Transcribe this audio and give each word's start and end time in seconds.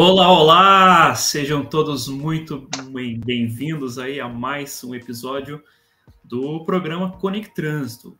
Olá, 0.00 0.30
olá! 0.30 1.14
Sejam 1.16 1.64
todos 1.64 2.06
muito 2.06 2.68
bem-vindos 3.26 3.98
aí 3.98 4.20
a 4.20 4.28
mais 4.28 4.84
um 4.84 4.94
episódio 4.94 5.60
do 6.22 6.64
programa 6.64 7.18
Conect 7.18 7.52
Trânsito, 7.52 8.16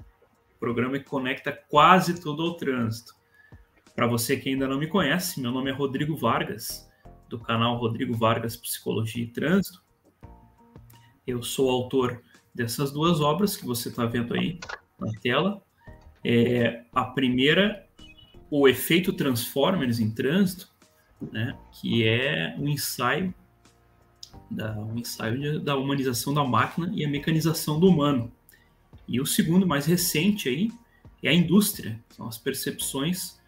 programa 0.59 0.98
que 0.98 1.05
conecta 1.05 1.53
quase 1.53 2.20
tudo 2.20 2.43
ao 2.43 2.55
trânsito. 2.55 3.15
Para 3.95 4.09
você 4.09 4.37
que 4.37 4.48
ainda 4.48 4.67
não 4.67 4.77
me 4.77 4.89
conhece, 4.89 5.41
meu 5.41 5.53
nome 5.53 5.70
é 5.70 5.73
Rodrigo 5.73 6.17
Vargas, 6.17 6.91
do 7.29 7.39
canal 7.39 7.77
Rodrigo 7.77 8.12
Vargas 8.12 8.56
Psicologia 8.56 9.23
e 9.23 9.29
Trânsito. 9.29 9.81
Eu 11.25 11.45
sou 11.45 11.70
autor 11.70 12.20
dessas 12.53 12.91
duas 12.91 13.20
obras 13.20 13.56
que 13.56 13.65
você 13.65 13.89
está 13.89 14.05
vendo 14.05 14.34
aí 14.34 14.59
na 14.98 15.12
tela. 15.20 15.62
É, 16.25 16.83
a 16.92 17.05
primeira, 17.05 17.87
O 18.51 18.67
Efeito 18.67 19.12
Transformers 19.12 20.01
em 20.01 20.11
Trânsito, 20.11 20.77
né, 21.21 21.57
que 21.73 22.07
é 22.07 22.55
um 22.59 22.69
ensaio 22.69 23.35
da, 24.51 24.73
um 24.79 24.97
ensaio 24.97 25.39
de, 25.39 25.59
da 25.61 25.77
humanização 25.77 26.33
da 26.33 26.45
máquina 26.45 26.91
e 26.95 27.05
a 27.05 27.09
mecanização 27.09 27.79
do 27.79 27.89
humano. 27.89 28.31
E 29.06 29.20
o 29.20 29.27
segundo, 29.27 29.67
mais 29.67 29.87
recente 29.87 30.48
aí, 30.48 30.70
é 31.23 31.31
a 31.31 31.34
indústria, 31.34 31.98
são 32.11 32.29
as 32.29 32.39
percepções 32.39 33.39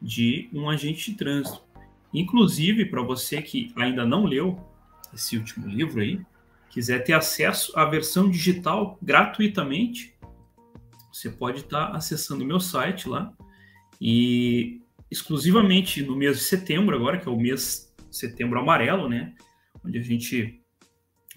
de 0.00 0.48
um 0.52 0.68
agente 0.68 1.10
de 1.10 1.16
trânsito. 1.16 1.62
Inclusive, 2.12 2.86
para 2.86 3.02
você 3.02 3.40
que 3.40 3.72
ainda 3.76 4.04
não 4.04 4.24
leu 4.24 4.58
esse 5.14 5.36
último 5.36 5.68
livro 5.68 6.00
aí, 6.00 6.20
quiser 6.70 7.04
ter 7.04 7.12
acesso 7.12 7.72
à 7.78 7.84
versão 7.84 8.30
digital 8.30 8.98
gratuitamente, 9.02 10.14
você 11.12 11.28
pode 11.28 11.60
estar 11.60 11.88
tá 11.88 11.96
acessando 11.96 12.42
o 12.42 12.46
meu 12.46 12.60
site 12.60 13.08
lá 13.08 13.32
e 14.00 14.80
exclusivamente 15.10 16.02
no 16.02 16.14
mês 16.14 16.38
de 16.38 16.44
setembro, 16.44 16.94
agora, 16.94 17.18
que 17.18 17.28
é 17.28 17.30
o 17.30 17.36
mês 17.36 17.92
setembro 18.10 18.58
amarelo, 18.58 19.08
né? 19.08 19.34
Onde 19.84 19.98
a 19.98 20.02
gente. 20.02 20.62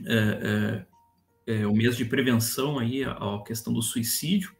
É, 0.06 0.86
é, 1.48 1.62
é 1.62 1.68
o 1.68 1.74
mês 1.74 1.98
de 1.98 2.06
prevenção 2.06 2.80
aí 2.80 3.04
à, 3.04 3.42
questão 3.46 3.74
do 3.74 3.82
suicídio. 3.82 4.56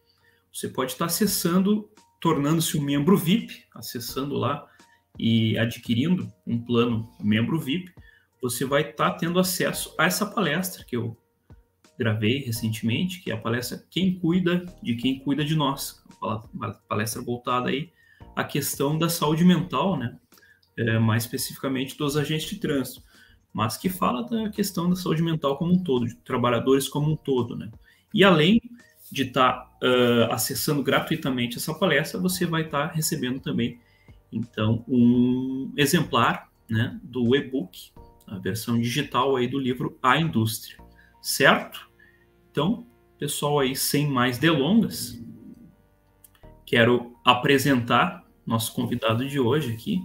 Você 0.52 0.68
pode 0.68 0.92
estar 0.92 1.06
acessando, 1.06 1.90
tornando-se 2.20 2.78
um 2.78 2.82
membro 2.82 3.18
VIP, 3.18 3.64
acessando 3.74 4.36
lá 4.36 4.68
e 5.18 5.58
adquirindo 5.58 6.32
um 6.46 6.64
plano 6.64 7.10
membro 7.20 7.60
VIP. 7.60 7.92
Você 8.42 8.66
vai 8.66 8.90
estar 8.90 9.12
tendo 9.14 9.40
acesso 9.40 9.96
a 9.98 10.06
essa 10.06 10.26
palestra 10.26 10.84
que 10.84 10.96
eu 10.96 11.18
gravei 11.98 12.40
recentemente, 12.40 13.22
que 13.22 13.32
é 13.32 13.34
a 13.34 13.38
palestra 13.38 13.84
Quem 13.90 14.20
Cuida 14.20 14.66
de 14.82 14.96
Quem 14.96 15.20
Cuida 15.20 15.46
de 15.46 15.56
Nós. 15.56 16.04
Uma 16.54 16.74
palestra 16.88 17.22
voltada 17.22 17.70
aí 17.70 17.92
a 18.36 18.44
questão 18.44 18.98
da 18.98 19.10
saúde 19.10 19.44
mental, 19.44 19.98
né? 19.98 20.18
É, 20.76 20.98
mais 20.98 21.24
especificamente 21.24 21.98
dos 21.98 22.18
agentes 22.18 22.50
de 22.50 22.56
trânsito, 22.56 23.04
mas 23.54 23.78
que 23.78 23.90
fala 23.90 24.24
da 24.24 24.50
questão 24.50 24.90
da 24.90 24.96
saúde 24.96 25.22
mental 25.22 25.56
como 25.58 25.72
um 25.72 25.84
todo, 25.84 26.08
de 26.08 26.16
trabalhadores 26.16 26.90
como 26.90 27.12
um 27.12 27.16
todo, 27.16 27.56
né? 27.56 27.70
E 28.12 28.24
além 28.24 28.60
de 29.12 29.24
estar 29.24 29.54
tá, 29.54 29.78
uh, 29.84 30.34
acessando 30.34 30.82
gratuitamente 30.82 31.58
essa 31.58 31.74
palestra, 31.74 32.20
você 32.20 32.48
vai 32.48 32.64
estar 32.64 32.88
tá 32.88 32.94
recebendo 32.96 33.40
também, 33.40 33.80
então, 34.32 34.84
um 34.88 35.72
exemplar, 35.78 36.50
né, 36.68 37.00
do 37.04 37.36
e-book, 37.36 37.92
a 38.26 38.40
versão 38.40 38.80
digital 38.80 39.36
aí 39.36 39.48
do 39.48 39.60
livro 39.60 40.00
A 40.02 40.18
Indústria, 40.18 40.80
certo? 41.22 41.88
Então, 42.50 42.88
pessoal 43.20 43.60
aí, 43.60 43.76
sem 43.76 44.08
mais 44.08 44.40
delongas, 44.40 45.22
quero 46.66 47.16
apresentar 47.24 48.23
nosso 48.46 48.74
convidado 48.74 49.28
de 49.28 49.40
hoje 49.40 49.74
aqui. 49.74 50.02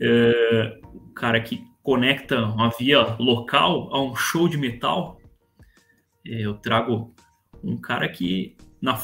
É, 0.00 0.80
o 0.84 1.10
cara 1.10 1.40
que 1.40 1.66
conecta 1.82 2.44
uma 2.44 2.70
via 2.70 3.16
local 3.18 3.88
a 3.94 4.00
um 4.00 4.14
show 4.14 4.48
de 4.48 4.58
metal. 4.58 5.20
É, 6.26 6.44
eu 6.44 6.54
trago 6.54 7.14
um 7.64 7.76
cara 7.76 8.08
que 8.08 8.56
na 8.80 9.00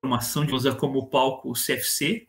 formação 0.00 0.44
de 0.44 0.54
usa 0.54 0.74
como 0.74 1.08
palco 1.08 1.50
o 1.50 1.54
CFC 1.54 2.26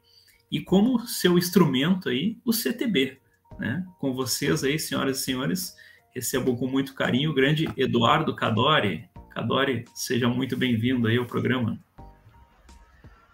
e 0.51 0.61
como 0.61 1.05
seu 1.07 1.37
instrumento 1.37 2.09
aí 2.09 2.37
o 2.45 2.53
CTB, 2.53 3.19
né? 3.59 3.85
Com 3.99 4.13
vocês 4.13 4.63
aí, 4.63 4.77
senhoras 4.77 5.19
e 5.19 5.23
senhores, 5.23 5.75
recebo 6.13 6.55
com 6.55 6.67
muito 6.67 6.93
carinho 6.93 7.31
o 7.31 7.33
grande 7.33 7.67
Eduardo 7.75 8.35
Cadori. 8.35 9.09
Cadori, 9.31 9.85
seja 9.93 10.29
muito 10.29 10.55
bem-vindo 10.55 11.07
aí 11.07 11.17
ao 11.17 11.25
programa. 11.25 11.77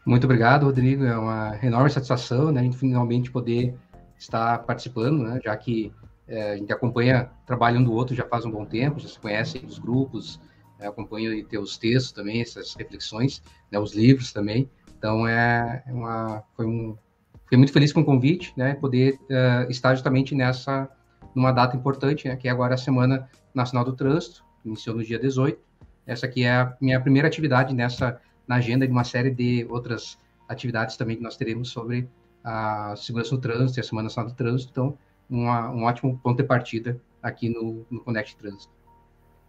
Muito 0.05 0.23
obrigado, 0.23 0.65
Rodrigo. 0.65 1.05
É 1.05 1.17
uma 1.17 1.59
enorme 1.63 1.89
satisfação, 1.89 2.51
né, 2.51 2.69
finalmente 2.71 3.31
poder 3.31 3.75
estar 4.17 4.59
participando, 4.59 5.23
né, 5.23 5.39
já 5.43 5.55
que 5.55 5.91
é, 6.27 6.51
a 6.51 6.57
gente 6.57 6.71
acompanha 6.71 7.29
o 7.43 7.45
trabalho 7.45 7.79
um 7.79 7.83
do 7.83 7.91
outro 7.91 8.15
já 8.15 8.25
faz 8.25 8.45
um 8.45 8.51
bom 8.51 8.65
tempo, 8.65 8.99
já 8.99 9.07
se 9.09 9.19
conhece 9.19 9.57
os 9.65 9.77
grupos, 9.77 10.39
é, 10.79 10.87
acompanha 10.87 11.43
teus 11.45 11.77
textos 11.77 12.11
também, 12.11 12.41
essas 12.41 12.73
reflexões, 12.73 13.41
né, 13.71 13.77
os 13.79 13.93
livros 13.93 14.31
também. 14.31 14.69
Então, 14.97 15.27
é, 15.27 15.83
é 15.85 15.91
uma, 15.91 16.43
foi 16.55 16.65
um, 16.65 16.97
fiquei 17.43 17.57
muito 17.57 17.73
feliz 17.73 17.91
com 17.91 18.01
o 18.01 18.05
convite, 18.05 18.53
né, 18.55 18.75
poder 18.75 19.19
uh, 19.23 19.69
estar 19.69 19.93
justamente 19.93 20.33
nessa, 20.33 20.89
numa 21.35 21.51
data 21.51 21.75
importante, 21.75 22.27
né, 22.27 22.35
que 22.35 22.47
é 22.47 22.51
agora 22.51 22.75
a 22.75 22.77
Semana 22.77 23.29
Nacional 23.53 23.83
do 23.83 23.93
Trânsito, 23.93 24.43
iniciou 24.63 24.95
no 24.95 25.03
dia 25.03 25.19
18. 25.19 25.59
Essa 26.07 26.25
aqui 26.25 26.43
é 26.43 26.51
a 26.51 26.75
minha 26.79 26.99
primeira 26.99 27.27
atividade 27.27 27.73
nessa 27.73 28.19
na 28.51 28.57
agenda 28.57 28.85
de 28.85 28.91
uma 28.91 29.05
série 29.05 29.31
de 29.31 29.65
outras 29.69 30.19
atividades 30.49 30.97
também 30.97 31.15
que 31.15 31.23
nós 31.23 31.37
teremos 31.37 31.69
sobre 31.69 32.09
a 32.43 32.93
segurança 32.97 33.33
no 33.33 33.39
trânsito 33.39 33.79
e 33.79 33.81
a 33.81 33.83
Semana 33.83 34.07
Nacional 34.07 34.29
do 34.29 34.35
Trânsito. 34.35 34.69
Então, 34.71 34.97
uma, 35.29 35.71
um 35.71 35.83
ótimo 35.85 36.19
ponto 36.21 36.41
de 36.41 36.43
partida 36.43 36.99
aqui 37.23 37.47
no, 37.47 37.85
no 37.89 38.01
Connect 38.01 38.35
Trânsito. 38.35 38.73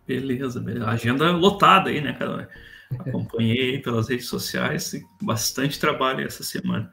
Beleza, 0.07 0.61
beleza. 0.61 0.87
Agenda 0.87 1.33
lotada 1.33 1.91
aí, 1.91 2.01
né, 2.01 2.13
cara? 2.13 2.49
Acompanhei 2.97 3.81
pelas 3.81 4.09
redes 4.09 4.27
sociais, 4.27 4.95
bastante 5.21 5.81
trabalho 5.81 6.25
essa 6.25 6.45
semana. 6.45 6.89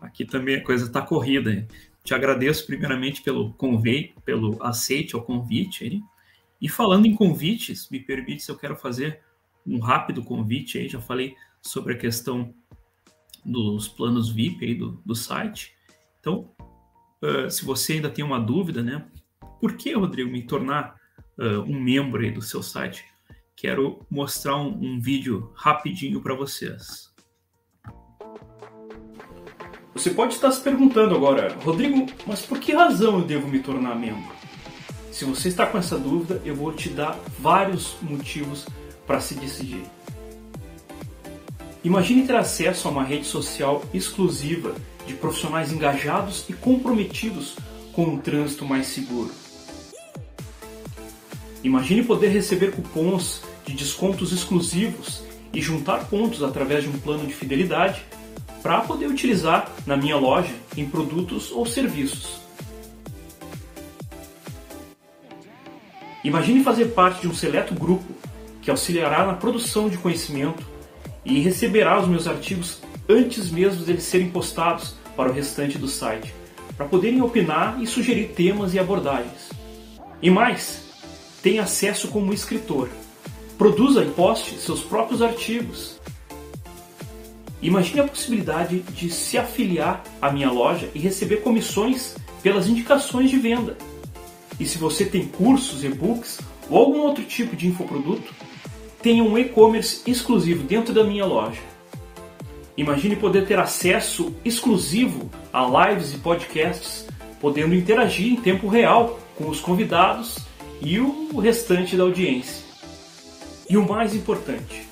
Aqui 0.00 0.24
também 0.24 0.56
a 0.56 0.64
coisa 0.64 0.86
está 0.86 1.00
corrida. 1.00 1.52
Hein? 1.52 1.68
Te 2.02 2.12
agradeço 2.12 2.66
primeiramente 2.66 3.22
pelo 3.22 3.52
convite, 3.52 4.16
pelo 4.24 4.60
aceite 4.60 5.14
ao 5.14 5.22
convite 5.22 5.84
aí. 5.84 6.00
E 6.60 6.68
falando 6.68 7.06
em 7.06 7.14
convites, 7.14 7.88
me 7.88 8.00
permite 8.00 8.42
se 8.42 8.50
eu 8.50 8.58
quero 8.58 8.74
fazer 8.74 9.20
um 9.66 9.78
rápido 9.78 10.22
convite 10.22 10.78
aí, 10.78 10.88
já 10.88 11.00
falei 11.00 11.34
sobre 11.60 11.94
a 11.94 11.98
questão 11.98 12.54
dos 13.44 13.88
planos 13.88 14.30
VIP 14.30 14.64
aí 14.64 14.74
do, 14.74 15.02
do 15.04 15.14
site. 15.14 15.74
Então, 16.20 16.50
uh, 17.22 17.50
se 17.50 17.64
você 17.64 17.94
ainda 17.94 18.10
tem 18.10 18.24
uma 18.24 18.40
dúvida, 18.40 18.82
né? 18.82 19.06
Por 19.60 19.76
que, 19.76 19.92
Rodrigo, 19.94 20.30
me 20.30 20.42
tornar 20.42 20.96
uh, 21.38 21.60
um 21.62 21.80
membro 21.80 22.22
aí 22.22 22.30
do 22.30 22.42
seu 22.42 22.62
site? 22.62 23.04
Quero 23.56 24.04
mostrar 24.10 24.56
um, 24.56 24.68
um 24.68 25.00
vídeo 25.00 25.52
rapidinho 25.54 26.20
para 26.20 26.34
vocês. 26.34 27.14
Você 29.94 30.10
pode 30.10 30.34
estar 30.34 30.52
se 30.52 30.60
perguntando 30.60 31.14
agora, 31.14 31.54
Rodrigo, 31.64 32.06
mas 32.26 32.44
por 32.44 32.58
que 32.58 32.74
razão 32.74 33.20
eu 33.20 33.24
devo 33.24 33.48
me 33.48 33.60
tornar 33.60 33.94
membro? 33.94 34.30
Se 35.10 35.24
você 35.24 35.48
está 35.48 35.64
com 35.66 35.78
essa 35.78 35.98
dúvida, 35.98 36.42
eu 36.44 36.54
vou 36.54 36.70
te 36.70 36.90
dar 36.90 37.18
vários 37.38 37.96
motivos 38.02 38.66
para 39.06 39.20
se 39.20 39.34
decidir. 39.34 39.84
Imagine 41.84 42.26
ter 42.26 42.34
acesso 42.34 42.88
a 42.88 42.90
uma 42.90 43.04
rede 43.04 43.26
social 43.26 43.84
exclusiva 43.94 44.74
de 45.06 45.14
profissionais 45.14 45.72
engajados 45.72 46.44
e 46.48 46.52
comprometidos 46.52 47.56
com 47.92 48.04
um 48.04 48.18
trânsito 48.18 48.64
mais 48.64 48.88
seguro. 48.88 49.30
Imagine 51.62 52.02
poder 52.02 52.28
receber 52.28 52.72
cupons 52.72 53.40
de 53.64 53.74
descontos 53.74 54.32
exclusivos 54.32 55.22
e 55.52 55.60
juntar 55.60 56.06
pontos 56.06 56.42
através 56.42 56.84
de 56.84 56.90
um 56.90 56.98
plano 56.98 57.26
de 57.26 57.32
fidelidade 57.32 58.04
para 58.62 58.80
poder 58.80 59.06
utilizar 59.06 59.72
na 59.86 59.96
minha 59.96 60.16
loja 60.16 60.52
em 60.76 60.88
produtos 60.88 61.52
ou 61.52 61.64
serviços. 61.64 62.40
Imagine 66.24 66.64
fazer 66.64 66.86
parte 66.86 67.20
de 67.20 67.28
um 67.28 67.34
seleto 67.34 67.74
grupo 67.74 68.12
que 68.66 68.70
auxiliará 68.72 69.24
na 69.24 69.34
produção 69.34 69.88
de 69.88 69.96
conhecimento 69.96 70.66
e 71.24 71.38
receberá 71.38 72.00
os 72.00 72.08
meus 72.08 72.26
artigos 72.26 72.82
antes 73.08 73.48
mesmo 73.48 73.84
deles 73.84 74.02
serem 74.02 74.28
postados 74.28 74.96
para 75.16 75.30
o 75.30 75.32
restante 75.32 75.78
do 75.78 75.86
site, 75.86 76.34
para 76.76 76.84
poderem 76.84 77.22
opinar 77.22 77.80
e 77.80 77.86
sugerir 77.86 78.30
temas 78.34 78.74
e 78.74 78.78
abordagens. 78.80 79.50
E 80.20 80.28
mais, 80.28 80.80
tem 81.40 81.60
acesso 81.60 82.08
como 82.08 82.34
escritor. 82.34 82.88
Produza 83.56 84.02
e 84.02 84.10
poste 84.10 84.56
seus 84.58 84.80
próprios 84.80 85.22
artigos. 85.22 86.00
Imagine 87.62 88.00
a 88.00 88.08
possibilidade 88.08 88.80
de 88.80 89.10
se 89.10 89.38
afiliar 89.38 90.02
à 90.20 90.32
minha 90.32 90.50
loja 90.50 90.90
e 90.92 90.98
receber 90.98 91.36
comissões 91.36 92.16
pelas 92.42 92.66
indicações 92.66 93.30
de 93.30 93.38
venda. 93.38 93.76
E 94.58 94.66
se 94.66 94.76
você 94.76 95.04
tem 95.04 95.24
cursos, 95.24 95.84
e-books 95.84 96.40
ou 96.68 96.78
algum 96.78 96.98
outro 96.98 97.22
tipo 97.22 97.54
de 97.54 97.68
infoproduto, 97.68 98.34
tenho 99.06 99.24
um 99.24 99.38
e-commerce 99.38 100.02
exclusivo 100.04 100.64
dentro 100.64 100.92
da 100.92 101.04
minha 101.04 101.24
loja. 101.24 101.60
Imagine 102.76 103.14
poder 103.14 103.46
ter 103.46 103.56
acesso 103.56 104.34
exclusivo 104.44 105.30
a 105.52 105.64
lives 105.64 106.12
e 106.12 106.18
podcasts, 106.18 107.06
podendo 107.40 107.72
interagir 107.72 108.32
em 108.32 108.34
tempo 108.34 108.66
real 108.66 109.20
com 109.36 109.48
os 109.48 109.60
convidados 109.60 110.38
e 110.82 110.98
o 110.98 111.38
restante 111.38 111.96
da 111.96 112.02
audiência. 112.02 112.64
E 113.70 113.76
o 113.76 113.88
mais 113.88 114.12
importante, 114.12 114.88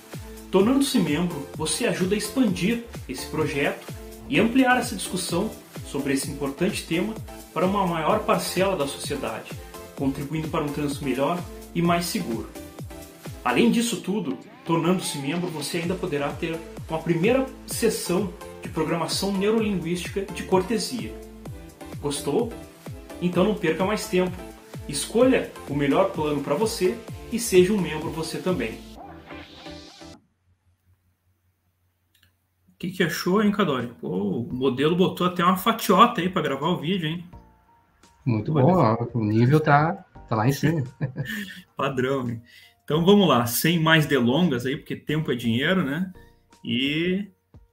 tornando-se 0.49 1.01
membro, 1.01 1.49
você 1.57 1.85
ajuda 1.85 2.15
a 2.15 2.19
expandir 2.19 2.85
esse 3.09 3.27
projeto 3.27 3.85
e 4.29 4.39
ampliar 4.39 4.79
essa 4.79 4.95
discussão 4.95 5.51
sobre 5.89 6.13
esse 6.13 6.31
importante 6.31 6.85
tema 6.85 7.15
para 7.53 7.67
uma 7.67 7.85
maior 7.85 8.21
parcela 8.21 8.77
da 8.77 8.87
sociedade, 8.87 9.51
contribuindo 9.97 10.47
para 10.47 10.63
um 10.63 10.69
trânsito 10.69 11.05
melhor 11.05 11.37
e 11.75 11.83
mais 11.83 12.05
seguro. 12.05 12.64
Além 13.45 13.71
disso 13.71 14.01
tudo, 14.01 14.39
tornando-se 14.65 15.19
membro, 15.19 15.49
você 15.49 15.77
ainda 15.79 15.95
poderá 15.95 16.33
ter 16.33 16.59
uma 16.89 16.99
primeira 16.99 17.45
sessão 17.67 18.33
de 18.63 18.71
programação 18.71 19.31
neurolinguística 19.33 20.23
de 20.23 20.45
cortesia. 20.45 21.13
Gostou? 22.01 22.51
Então 23.21 23.45
não 23.45 23.55
perca 23.55 23.85
mais 23.85 24.07
tempo. 24.09 24.35
Escolha 24.89 25.53
o 25.69 25.75
melhor 25.75 26.11
plano 26.11 26.43
para 26.43 26.55
você 26.55 26.97
e 27.31 27.39
seja 27.39 27.73
um 27.75 27.81
membro 27.81 28.11
você 28.11 28.39
também. 28.39 28.79
O 32.69 32.77
que, 32.79 32.91
que 32.91 33.03
achou, 33.03 33.43
hein, 33.43 33.53
Cadori? 33.53 33.89
Pô, 34.01 34.09
o 34.09 34.53
modelo 34.53 34.97
botou 34.97 35.27
até 35.27 35.45
uma 35.45 35.57
fatiota 35.57 36.23
aí 36.23 36.31
para 36.31 36.43
gravar 36.43 36.69
o 36.69 36.79
vídeo, 36.79 37.09
hein? 37.09 37.25
Muito 38.25 38.53
bom, 38.53 38.75
ó, 38.75 38.97
o 39.13 39.25
nível 39.25 39.61
tá, 39.61 40.05
tá 40.29 40.37
lá 40.37 40.49
em 40.49 40.53
cima. 40.53 40.83
Padrão, 41.77 42.29
hein? 42.29 42.43
Então 42.85 43.03
vamos 43.03 43.27
lá, 43.27 43.47
sem 43.47 43.79
mais 43.79 44.05
delongas 44.05 44.67
aí, 44.67 44.77
porque 44.77 44.95
tempo 44.95 45.33
é 45.33 45.35
dinheiro, 45.35 45.83
né? 45.83 46.13
E 46.63 47.27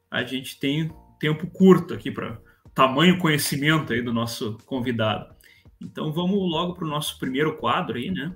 a 0.10 0.24
gente 0.24 0.58
tem 0.58 0.90
tempo 1.20 1.48
curto 1.48 1.94
aqui 1.94 2.10
para 2.10 2.40
tamanho 2.74 3.18
conhecimento 3.18 3.92
aí 3.92 4.02
do 4.02 4.14
nosso 4.14 4.58
convidado. 4.66 5.36
Então 5.82 6.14
vamos 6.14 6.38
logo 6.38 6.76
para 6.76 6.86
o 6.86 6.90
nosso 6.90 7.20
primeiro 7.20 7.58
quadro 7.58 7.98
aí, 7.98 8.10
né? 8.10 8.34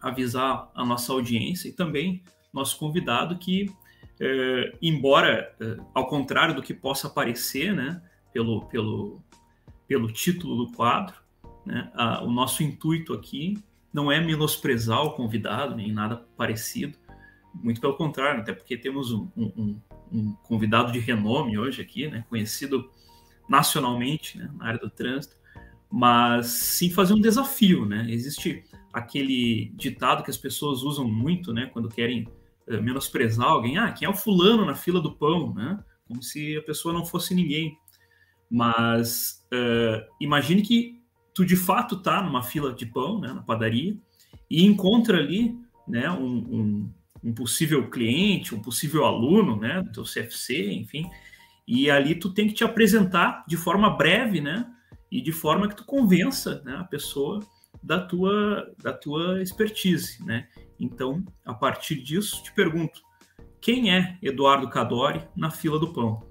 Avisar 0.00 0.70
a 0.74 0.84
nossa 0.84 1.12
audiência 1.12 1.68
e 1.68 1.72
também 1.72 2.22
nosso 2.52 2.78
convidado 2.78 3.36
que, 3.36 3.66
é, 4.20 4.72
embora 4.80 5.54
é, 5.60 5.76
ao 5.92 6.06
contrário 6.06 6.54
do 6.54 6.62
que 6.62 6.72
possa 6.72 7.10
parecer, 7.10 7.74
né? 7.74 8.00
Pelo, 8.32 8.66
pelo, 8.66 9.20
pelo 9.88 10.12
título 10.12 10.66
do 10.66 10.72
quadro, 10.72 11.16
né? 11.66 11.90
A, 11.94 12.22
o 12.22 12.30
nosso 12.30 12.62
intuito 12.62 13.12
aqui 13.12 13.58
não 13.92 14.10
é 14.10 14.20
menosprezar 14.20 15.02
o 15.02 15.12
convidado 15.12 15.74
nem 15.76 15.92
nada 15.92 16.16
parecido, 16.36 16.96
muito 17.54 17.80
pelo 17.80 17.96
contrário, 17.96 18.40
até 18.40 18.52
porque 18.52 18.76
temos 18.76 19.12
um, 19.12 19.28
um, 19.36 19.80
um 20.12 20.32
convidado 20.44 20.92
de 20.92 21.00
renome 21.00 21.58
hoje 21.58 21.82
aqui, 21.82 22.08
né? 22.08 22.24
Conhecido 22.28 22.90
nacionalmente 23.48 24.38
né? 24.38 24.48
na 24.56 24.66
área 24.66 24.78
do 24.78 24.88
trânsito 24.88 25.40
mas 25.90 26.46
sim 26.46 26.88
fazer 26.88 27.14
um 27.14 27.20
desafio, 27.20 27.84
né? 27.84 28.06
Existe 28.08 28.64
aquele 28.92 29.72
ditado 29.74 30.22
que 30.22 30.30
as 30.30 30.36
pessoas 30.36 30.82
usam 30.82 31.06
muito, 31.06 31.52
né, 31.52 31.66
quando 31.66 31.88
querem 31.88 32.28
uh, 32.68 32.80
menosprezar 32.80 33.48
alguém, 33.48 33.76
ah, 33.76 33.90
quem 33.90 34.06
é 34.06 34.08
o 34.08 34.14
fulano 34.14 34.64
na 34.64 34.74
fila 34.74 35.00
do 35.00 35.12
pão, 35.12 35.52
né? 35.52 35.82
Como 36.06 36.22
se 36.22 36.56
a 36.56 36.62
pessoa 36.62 36.94
não 36.94 37.04
fosse 37.04 37.34
ninguém. 37.34 37.76
Mas 38.48 39.46
uh, 39.52 40.04
imagine 40.20 40.62
que 40.62 40.99
tu 41.34 41.44
de 41.44 41.56
fato 41.56 41.96
tá 41.96 42.22
numa 42.22 42.42
fila 42.42 42.72
de 42.72 42.86
pão, 42.86 43.20
né, 43.20 43.32
na 43.32 43.42
padaria, 43.42 43.96
e 44.48 44.64
encontra 44.64 45.18
ali, 45.18 45.56
né, 45.86 46.10
um, 46.10 46.24
um, 46.24 46.90
um 47.24 47.32
possível 47.32 47.88
cliente, 47.88 48.54
um 48.54 48.62
possível 48.62 49.04
aluno, 49.04 49.56
né, 49.56 49.82
do 49.82 49.92
teu 49.92 50.04
CFC, 50.04 50.72
enfim, 50.72 51.08
e 51.66 51.90
ali 51.90 52.14
tu 52.14 52.30
tem 52.30 52.48
que 52.48 52.54
te 52.54 52.64
apresentar 52.64 53.44
de 53.46 53.56
forma 53.56 53.90
breve, 53.90 54.40
né, 54.40 54.66
e 55.10 55.20
de 55.20 55.32
forma 55.32 55.68
que 55.68 55.76
tu 55.76 55.84
convença 55.84 56.62
né, 56.64 56.76
a 56.76 56.84
pessoa 56.84 57.40
da 57.82 58.00
tua, 58.00 58.72
da 58.82 58.92
tua 58.92 59.42
expertise, 59.42 60.24
né? 60.24 60.48
Então, 60.78 61.24
a 61.44 61.54
partir 61.54 61.96
disso, 61.96 62.42
te 62.42 62.52
pergunto, 62.52 63.00
quem 63.60 63.92
é 63.94 64.18
Eduardo 64.22 64.68
Cadori 64.68 65.22
na 65.36 65.50
fila 65.50 65.78
do 65.78 65.92
pão? 65.92 66.29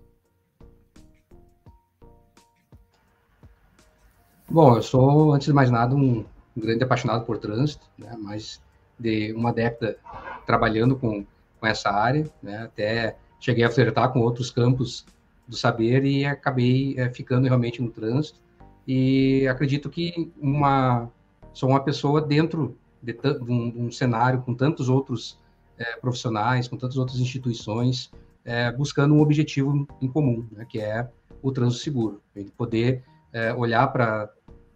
Bom, 4.52 4.76
eu 4.76 4.82
sou, 4.82 5.32
antes 5.32 5.46
de 5.46 5.54
mais 5.54 5.70
nada, 5.70 5.96
um 5.96 6.26
grande 6.58 6.84
apaixonado 6.84 7.24
por 7.24 7.38
trânsito, 7.38 7.88
né? 7.96 8.18
mais 8.18 8.60
de 8.98 9.32
uma 9.34 9.54
década 9.54 9.96
trabalhando 10.44 10.96
com, 10.96 11.24
com 11.60 11.68
essa 11.68 11.92
área, 11.92 12.28
né? 12.42 12.64
até 12.64 13.16
cheguei 13.40 13.64
a 13.64 13.70
flertar 13.70 14.12
com 14.12 14.22
outros 14.22 14.50
campos 14.50 15.06
do 15.48 15.56
saber 15.56 16.04
e 16.04 16.26
acabei 16.26 16.96
é, 16.98 17.12
ficando 17.12 17.46
realmente 17.46 17.80
no 17.80 17.92
trânsito. 17.92 18.40
E 18.88 19.48
acredito 19.48 19.88
que 19.88 20.32
uma 20.42 21.08
sou 21.54 21.70
uma 21.70 21.84
pessoa 21.84 22.20
dentro 22.20 22.76
de, 23.04 23.14
de, 23.14 23.52
um, 23.52 23.70
de 23.70 23.80
um, 23.80 23.92
cenário 23.92 24.42
com 24.42 24.56
tantos 24.56 24.90
outros 24.90 25.38
é, 25.78 25.96
profissionais, 25.98 26.68
com 26.68 26.76
tantas 26.76 26.98
outras 26.98 27.20
instituições, 27.20 28.12
é, 28.44 28.72
buscando 28.72 29.14
um 29.14 29.22
objetivo 29.22 29.88
em 30.02 30.08
comum, 30.08 30.48
né, 30.52 30.66
que 30.68 30.80
é 30.80 31.08
o 31.40 31.52
trânsito 31.52 31.84
seguro. 31.84 32.20
Poder 32.58 33.04
é, 33.32 33.54
olhar 33.54 33.88
para 33.88 34.30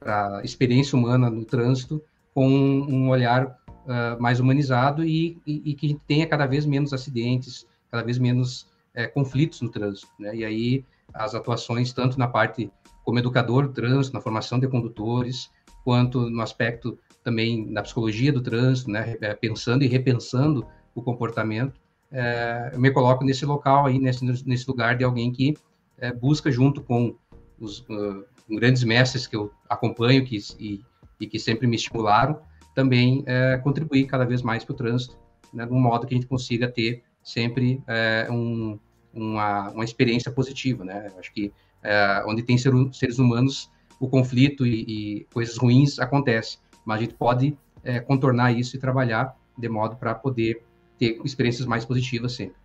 a 0.05 0.41
experiência 0.43 0.97
humana 0.97 1.29
no 1.29 1.45
trânsito 1.45 2.01
com 2.33 2.47
um 2.47 3.09
olhar 3.09 3.45
uh, 3.47 4.21
mais 4.21 4.39
humanizado 4.39 5.03
e, 5.05 5.37
e, 5.45 5.71
e, 5.71 5.73
que 5.75 5.99
tenha 6.07 6.27
cada 6.27 6.45
vez 6.45 6.65
menos 6.65 6.93
acidentes, 6.93 7.65
cada 7.91 8.03
vez 8.03 8.17
menos 8.17 8.67
é, 8.93 9.07
conflitos 9.07 9.61
no 9.61 9.69
trânsito. 9.69 10.07
Né? 10.19 10.35
E 10.35 10.45
aí 10.45 10.85
as 11.13 11.35
atuações, 11.35 11.93
tanto 11.93 12.17
na 12.17 12.27
parte 12.27 12.71
como 13.03 13.19
educador 13.19 13.67
do 13.67 13.73
trânsito, 13.73 14.15
na 14.15 14.21
formação 14.21 14.59
de 14.59 14.67
condutores, 14.67 15.51
quanto 15.83 16.29
no 16.29 16.41
aspecto 16.41 16.97
também 17.23 17.71
da 17.71 17.81
psicologia 17.81 18.31
do 18.31 18.41
trânsito, 18.41 18.89
né, 18.89 19.15
é, 19.21 19.33
pensando 19.33 19.83
e 19.83 19.87
repensando 19.87 20.65
o 20.95 21.01
comportamento, 21.01 21.79
é, 22.11 22.71
eu 22.73 22.79
me 22.79 22.91
coloco 22.91 23.23
nesse 23.23 23.45
local 23.45 23.85
aí, 23.85 23.99
nesse, 23.99 24.23
nesse 24.47 24.67
lugar 24.67 24.97
de 24.97 25.03
alguém 25.03 25.31
que 25.31 25.55
é, 25.97 26.11
busca 26.13 26.51
junto 26.51 26.81
com 26.81 27.15
os 27.59 27.79
uh, 27.81 28.25
grandes 28.49 28.83
mestres 28.83 29.27
que 29.27 29.35
eu 29.35 29.51
acompanho 29.69 30.25
que, 30.25 30.37
e, 30.59 30.81
e 31.19 31.27
que 31.27 31.39
sempre 31.39 31.67
me 31.67 31.75
estimularam, 31.75 32.39
também 32.75 33.23
é, 33.25 33.57
contribuir 33.57 34.05
cada 34.05 34.25
vez 34.25 34.41
mais 34.41 34.63
para 34.63 34.73
o 34.73 34.75
trânsito, 34.75 35.17
né, 35.53 35.65
de 35.65 35.73
um 35.73 35.79
modo 35.79 36.07
que 36.07 36.13
a 36.13 36.17
gente 36.17 36.27
consiga 36.27 36.67
ter 36.67 37.03
sempre 37.23 37.81
é, 37.87 38.27
um, 38.29 38.79
uma, 39.13 39.69
uma 39.71 39.83
experiência 39.83 40.31
positiva, 40.31 40.83
né? 40.83 41.11
Acho 41.17 41.31
que 41.31 41.53
é, 41.81 42.23
onde 42.25 42.41
tem 42.43 42.57
ser, 42.57 42.73
seres 42.91 43.19
humanos, 43.19 43.71
o 43.99 44.09
conflito 44.09 44.65
e, 44.65 45.19
e, 45.21 45.23
coisas 45.33 45.57
ruins 45.57 45.99
acontecem, 45.99 46.59
mas 46.83 46.97
a 46.97 47.01
gente 47.01 47.13
pode 47.13 47.57
é, 47.83 47.99
contornar 47.99 48.51
isso 48.51 48.75
e 48.75 48.79
trabalhar 48.79 49.35
de 49.57 49.69
modo 49.69 49.95
para 49.95 50.15
poder 50.15 50.63
ter 50.97 51.19
experiências 51.23 51.67
mais 51.67 51.85
positivas 51.85 52.33
sempre. 52.33 52.55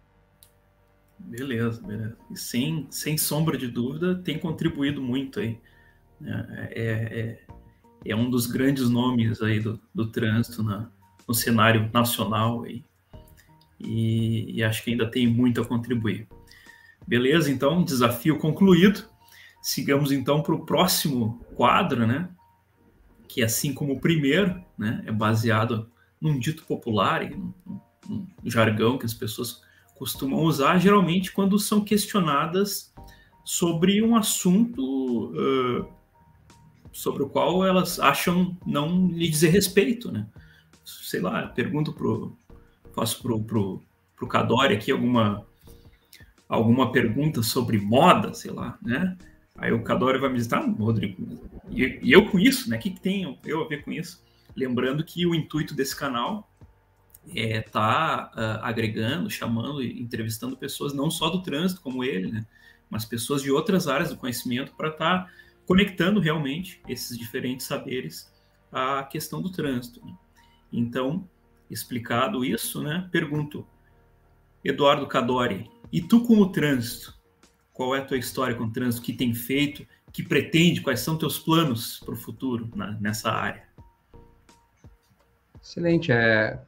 Beleza, 1.19 1.83
beleza. 1.83 2.17
E 2.31 2.37
sem, 2.37 2.87
sem 2.91 3.19
sombra 3.19 3.59
de 3.59 3.69
dúvida, 3.69 4.15
tem 4.17 4.39
contribuído 4.39 5.03
muito 5.03 5.41
aí. 5.41 5.59
É, 6.25 6.69
é, 6.71 7.21
é, 7.21 7.47
é 8.05 8.17
um 8.17 8.31
dos 8.31 8.47
grandes 8.47 8.89
nomes 8.89 9.43
aí 9.43 9.61
do, 9.61 9.81
do 9.95 10.07
trânsito 10.07 10.63
na, 10.63 10.91
no 11.27 11.35
cenário 11.35 11.91
nacional 11.93 12.65
aí. 12.65 12.85
E, 13.79 14.57
e 14.57 14.65
acho 14.65 14.83
que 14.83 14.91
ainda 14.91 15.11
tem 15.11 15.27
muito 15.27 15.61
a 15.61 15.67
contribuir. 15.67 16.27
Beleza, 17.07 17.51
então, 17.51 17.85
desafio 17.85 18.39
concluído. 18.39 19.09
Sigamos 19.63 20.13
então 20.13 20.43
para 20.43 20.55
o 20.55 20.65
próximo 20.65 21.45
quadro, 21.55 22.07
né? 22.07 22.29
Que 23.29 23.43
assim 23.43 23.73
como 23.73 23.95
o 23.95 24.01
primeiro, 24.01 24.63
né, 24.77 25.03
é 25.07 25.13
baseado 25.13 25.91
num 26.21 26.39
dito 26.39 26.65
popular 26.65 27.23
e 27.23 27.37
num, 27.37 27.53
num 28.09 28.27
jargão 28.45 28.99
que 28.99 29.05
as 29.05 29.15
pessoas 29.15 29.63
costumam 29.99 30.41
usar, 30.41 30.79
geralmente 30.79 31.33
quando 31.33 31.59
são 31.59 31.85
questionadas 31.85 32.95
sobre 33.45 34.03
um 34.03 34.15
assunto 34.15 35.33
uh, 35.33 35.89
sobre 36.93 37.23
o 37.23 37.29
qual 37.29 37.65
elas 37.65 37.99
acham 37.99 38.57
não 38.67 39.09
lhe 39.09 39.29
dizer 39.29 39.49
respeito, 39.49 40.11
né? 40.13 40.27
Sei 40.85 41.21
lá, 41.21 41.47
pergunto 41.49 41.93
pro 41.93 42.37
faço 42.95 43.21
pro, 43.23 43.43
pro, 43.43 43.83
pro 44.17 44.27
Cadore 44.27 44.75
aqui 44.75 44.91
alguma 44.91 45.47
alguma 46.49 46.91
pergunta 46.93 47.43
sobre 47.43 47.79
moda, 47.79 48.33
sei 48.33 48.51
lá, 48.51 48.79
né? 48.83 49.17
Aí 49.57 49.73
o 49.73 49.83
Cadore 49.83 50.19
vai 50.19 50.31
me 50.31 50.37
dizer, 50.37 50.51
tá, 50.51 50.61
Rodrigo, 50.61 51.27
e, 51.71 51.99
e, 52.01 52.13
eu 52.13 52.31
com 52.31 52.39
isso, 52.39 52.71
né? 52.71 52.77
O 52.77 52.81
que, 52.81 52.91
que 52.91 53.01
tem 53.01 53.39
eu 53.45 53.63
a 53.63 53.69
ver 53.69 53.85
com 53.85 53.91
isso? 53.91 54.23
Lembrando 54.57 55.05
que 55.05 55.27
o 55.27 55.35
intuito 55.35 55.75
desse 55.75 55.97
canal 55.97 56.49
é 57.35 57.61
tá 57.61 58.31
uh, 58.35 58.65
agregando, 58.65 59.31
chamando 59.31 59.83
e 59.83 60.01
entrevistando 60.01 60.57
pessoas 60.57 60.93
não 60.93 61.11
só 61.11 61.29
do 61.31 61.43
trânsito 61.43 61.81
como 61.81 62.05
ele, 62.05 62.31
né? 62.31 62.47
Mas 62.91 63.05
pessoas 63.05 63.43
de 63.43 63.51
outras 63.51 63.87
áreas 63.87 64.11
do 64.11 64.17
conhecimento 64.17 64.73
para 64.75 64.89
estar 64.89 65.25
tá 65.25 65.33
conectando 65.67 66.21
realmente 66.21 66.81
esses 66.89 67.19
diferentes 67.19 67.67
saberes 67.67 68.33
à 68.73 69.03
questão 69.03 69.43
do 69.43 69.51
trânsito. 69.51 70.05
Né? 70.05 70.13
Então, 70.73 71.29
explicado 71.71 72.45
isso, 72.45 72.83
né? 72.83 73.07
Pergunto, 73.13 73.67
Eduardo 74.65 75.07
Cadori, 75.07 75.71
E 75.93 76.01
tu 76.01 76.25
com 76.25 76.39
o 76.39 76.51
trânsito, 76.51 77.15
qual 77.73 77.95
é 77.95 78.01
a 78.01 78.05
tua 78.05 78.19
história 78.19 78.55
com 78.55 78.65
o 78.65 78.73
trânsito, 78.73 79.03
o 79.03 79.05
que 79.05 79.13
tem 79.13 79.35
feito, 79.35 79.87
que 80.13 80.23
pretende, 80.23 80.81
quais 80.81 81.01
são 81.01 81.17
teus 81.17 81.39
planos 81.39 82.01
para 82.01 82.15
o 82.15 82.17
futuro 82.17 82.71
na, 82.75 82.93
nessa 82.93 83.31
área? 83.31 83.69
Excelente. 85.63 86.11
É, 86.11 86.59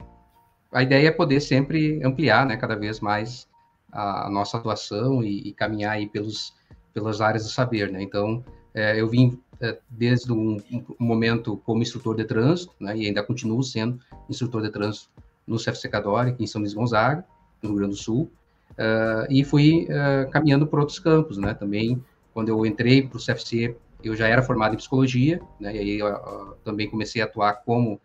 a 0.72 0.82
ideia 0.82 1.08
é 1.08 1.10
poder 1.10 1.40
sempre 1.40 2.02
ampliar, 2.04 2.46
né, 2.46 2.56
cada 2.56 2.76
vez 2.76 3.00
mais 3.00 3.48
a, 3.92 4.26
a 4.26 4.30
nossa 4.30 4.56
atuação 4.56 5.22
e, 5.22 5.48
e, 5.48 5.52
caminhar 5.52 5.92
aí 5.92 6.08
pelos, 6.08 6.54
pelas 6.94 7.20
áreas 7.20 7.44
do 7.44 7.50
saber, 7.50 7.90
né? 7.90 8.00
Então, 8.00 8.44
é, 8.72 9.00
eu 9.00 9.08
vim 9.08 9.40
é, 9.60 9.76
desde 9.90 10.32
um, 10.32 10.58
um, 10.72 11.04
momento 11.04 11.56
como 11.64 11.82
instrutor 11.82 12.16
de 12.16 12.24
trânsito, 12.24 12.72
né, 12.80 12.96
e 12.96 13.06
ainda 13.06 13.22
continuo 13.22 13.62
sendo 13.62 13.98
instrutor 14.28 14.62
de 14.62 14.70
trânsito 14.70 15.10
no 15.46 15.56
CFC 15.56 15.88
Cadore, 15.88 16.30
aqui 16.30 16.44
em 16.44 16.46
São 16.46 16.60
Luís 16.60 16.72
Gonzaga, 16.72 17.24
no 17.60 17.70
Rio 17.70 17.78
Grande 17.78 17.94
do 17.94 18.00
Sul, 18.00 18.30
uh, 18.72 19.26
e 19.28 19.44
fui 19.44 19.86
uh, 19.86 20.30
caminhando 20.30 20.66
por 20.66 20.78
outros 20.78 20.98
campos, 20.98 21.36
né? 21.36 21.52
Também, 21.52 22.02
quando 22.32 22.48
eu 22.48 22.64
entrei 22.64 23.02
para 23.02 23.18
o 23.18 23.20
CFC, 23.20 23.76
eu 24.02 24.14
já 24.14 24.28
era 24.28 24.42
formado 24.42 24.74
em 24.74 24.76
psicologia, 24.76 25.40
né? 25.58 25.74
E 25.74 25.78
aí 25.78 26.02
uh, 26.02 26.54
também 26.64 26.88
comecei 26.88 27.20
a 27.20 27.24
atuar 27.24 27.54
como 27.64 28.00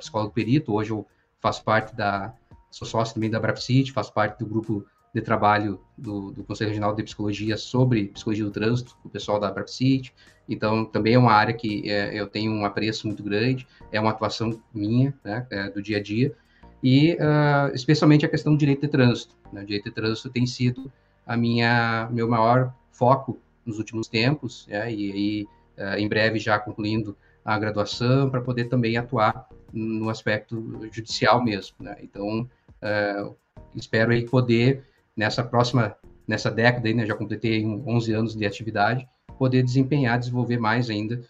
psicólogo 0.00 0.32
perito. 0.32 0.72
Hoje 0.72 0.90
eu 0.90 1.06
faço 1.46 1.62
parte 1.62 1.94
da, 1.94 2.34
sou 2.70 2.88
sócio 2.88 3.14
também 3.14 3.30
da 3.30 3.38
Brapsit, 3.38 3.92
faço 3.92 4.12
parte 4.12 4.40
do 4.40 4.46
grupo 4.46 4.84
de 5.14 5.20
trabalho 5.20 5.80
do, 5.96 6.32
do, 6.32 6.42
Conselho 6.42 6.70
Regional 6.70 6.92
de 6.92 7.04
Psicologia 7.04 7.56
sobre 7.56 8.08
psicologia 8.08 8.44
do 8.44 8.50
trânsito, 8.50 8.96
o 9.04 9.08
pessoal 9.08 9.38
da 9.38 9.50
Brapsit. 9.50 10.12
Então, 10.48 10.84
também 10.84 11.14
é 11.14 11.18
uma 11.18 11.32
área 11.32 11.54
que 11.54 11.88
é, 11.88 12.12
eu 12.20 12.26
tenho 12.26 12.50
um 12.52 12.64
apreço 12.64 13.06
muito 13.06 13.22
grande, 13.22 13.66
é 13.92 14.00
uma 14.00 14.10
atuação 14.10 14.60
minha, 14.74 15.14
né, 15.24 15.46
é, 15.50 15.70
do 15.70 15.80
dia 15.80 15.98
a 15.98 16.02
dia 16.02 16.34
e 16.82 17.14
uh, 17.14 17.74
especialmente 17.74 18.26
a 18.26 18.28
questão 18.28 18.52
do 18.52 18.58
direito 18.58 18.82
de 18.82 18.88
trânsito. 18.88 19.34
Né? 19.52 19.62
O 19.62 19.64
direito 19.64 19.84
de 19.84 19.92
trânsito 19.92 20.28
tem 20.28 20.46
sido 20.46 20.92
a 21.24 21.36
minha 21.36 22.08
meu 22.12 22.28
maior 22.28 22.74
foco 22.90 23.38
nos 23.64 23.78
últimos 23.78 24.08
tempos, 24.08 24.66
né? 24.68 24.92
e 24.92 25.12
aí 25.12 25.46
uh, 25.78 25.98
em 25.98 26.08
breve 26.08 26.38
já 26.38 26.58
concluindo 26.58 27.16
a 27.46 27.58
graduação 27.58 28.28
para 28.28 28.40
poder 28.40 28.64
também 28.64 28.96
atuar 28.96 29.48
no 29.72 30.10
aspecto 30.10 30.88
judicial 30.92 31.42
mesmo. 31.42 31.76
Né? 31.80 31.96
Então 32.02 32.40
uh, 32.40 33.36
espero 33.74 34.12
aí 34.12 34.26
poder 34.26 34.82
nessa 35.16 35.42
próxima 35.42 35.96
nessa 36.26 36.50
década 36.50 36.88
aí, 36.88 36.94
né, 36.94 37.06
já 37.06 37.14
completei 37.14 37.64
11 37.64 38.12
anos 38.12 38.34
de 38.34 38.44
atividade, 38.44 39.06
poder 39.38 39.62
desempenhar, 39.62 40.18
desenvolver 40.18 40.58
mais 40.58 40.90
ainda 40.90 41.20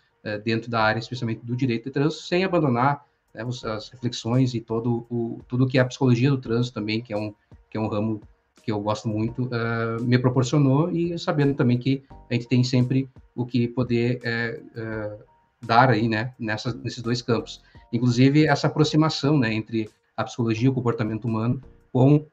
dentro 0.42 0.70
da 0.70 0.80
área, 0.82 0.99
especialmente 0.99 1.44
do 1.44 1.54
direito 1.54 1.85
de 1.85 1.90
trânsito, 1.90 2.23
sem 2.23 2.44
abandonar 2.44 3.04
né, 3.37 3.44
as 3.44 3.90
reflexões 3.90 4.54
e 4.54 4.61
todo 4.61 5.06
o, 5.11 5.40
tudo 5.46 5.68
que 5.68 5.78
é 5.78 5.82
a 5.82 5.85
psicologia 5.85 6.30
do 6.30 6.38
trânsito 6.38 6.75
também, 6.75 7.02
que 7.02 7.12
é 7.12 7.16
um, 7.16 7.35
que 7.70 7.76
é 7.76 7.80
um 7.80 7.88
ramo 7.88 8.20
que 8.62 8.73
eu 8.73 8.80
gosto 8.80 9.08
muito, 9.08 9.44
uh, 9.44 10.02
me 10.02 10.18
proporcionou 10.18 10.90
e 10.90 11.16
sabendo 11.18 11.54
também 11.54 11.78
que 11.78 12.02
a 12.28 12.35
gente 12.35 12.49
tem 12.49 12.64
sempre 12.64 13.08
o 13.35 13.46
que 13.46 13.68
poder 13.68 14.20
uh, 14.25 15.25
dar 15.62 15.90
aí, 15.90 16.08
né, 16.08 16.34
nesses 16.38 17.02
dois 17.02 17.22
campos. 17.22 17.62
Inclusive, 17.92 18.46
essa 18.46 18.66
aproximação, 18.66 19.38
né, 19.38 19.52
entre 19.52 19.90
a 20.16 20.25
psicologia 20.25 20.66
e 20.66 20.68
o 20.68 20.75
comportamento 20.75 21.25
humano 21.26 21.60
com 21.92 22.26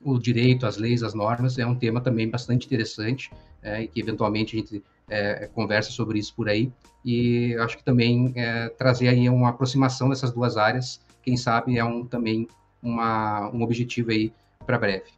o 0.00 0.18
direito, 0.18 0.66
as 0.66 0.76
leis, 0.76 1.02
as 1.02 1.14
normas, 1.14 1.58
é 1.58 1.66
um 1.66 1.74
tema 1.74 2.00
também 2.00 2.28
bastante 2.28 2.66
interessante 2.66 3.30
é, 3.62 3.82
e 3.82 3.88
que 3.88 4.00
eventualmente 4.00 4.56
a 4.56 4.58
gente 4.60 4.84
é, 5.08 5.48
conversa 5.52 5.90
sobre 5.90 6.18
isso 6.18 6.34
por 6.34 6.48
aí. 6.48 6.72
E 7.04 7.56
acho 7.56 7.76
que 7.76 7.84
também 7.84 8.32
é, 8.36 8.68
trazer 8.70 9.08
aí 9.08 9.28
uma 9.28 9.50
aproximação 9.50 10.08
dessas 10.08 10.32
duas 10.32 10.56
áreas, 10.56 11.00
quem 11.22 11.36
sabe 11.36 11.78
é 11.78 11.84
um, 11.84 12.06
também 12.06 12.48
uma, 12.82 13.50
um 13.50 13.62
objetivo 13.62 14.10
aí 14.10 14.32
para 14.64 14.78
breve. 14.78 15.10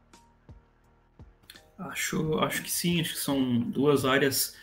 Acho, 1.78 2.38
acho 2.40 2.62
que 2.62 2.70
sim, 2.70 3.00
acho 3.00 3.14
que 3.14 3.20
são 3.20 3.60
duas 3.60 4.04
áreas 4.04 4.56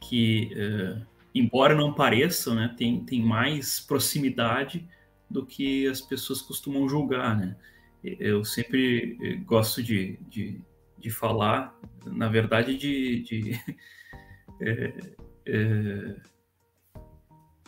que, 0.00 0.52
é, 0.56 1.02
embora 1.34 1.74
não 1.74 1.92
pareçam, 1.92 2.54
né, 2.54 2.74
tem, 2.76 3.04
tem 3.04 3.22
mais 3.22 3.80
proximidade 3.80 4.86
do 5.28 5.46
que 5.46 5.86
as 5.86 6.00
pessoas 6.00 6.42
costumam 6.42 6.88
julgar, 6.88 7.36
né? 7.36 7.56
Eu 8.02 8.44
sempre 8.44 9.16
é, 9.22 9.36
gosto 9.36 9.82
de, 9.82 10.18
de, 10.28 10.60
de 10.98 11.10
falar, 11.10 11.78
na 12.04 12.28
verdade, 12.28 12.76
de, 12.76 13.22
de 13.22 13.60
é, 14.60 14.92
é, 15.46 16.16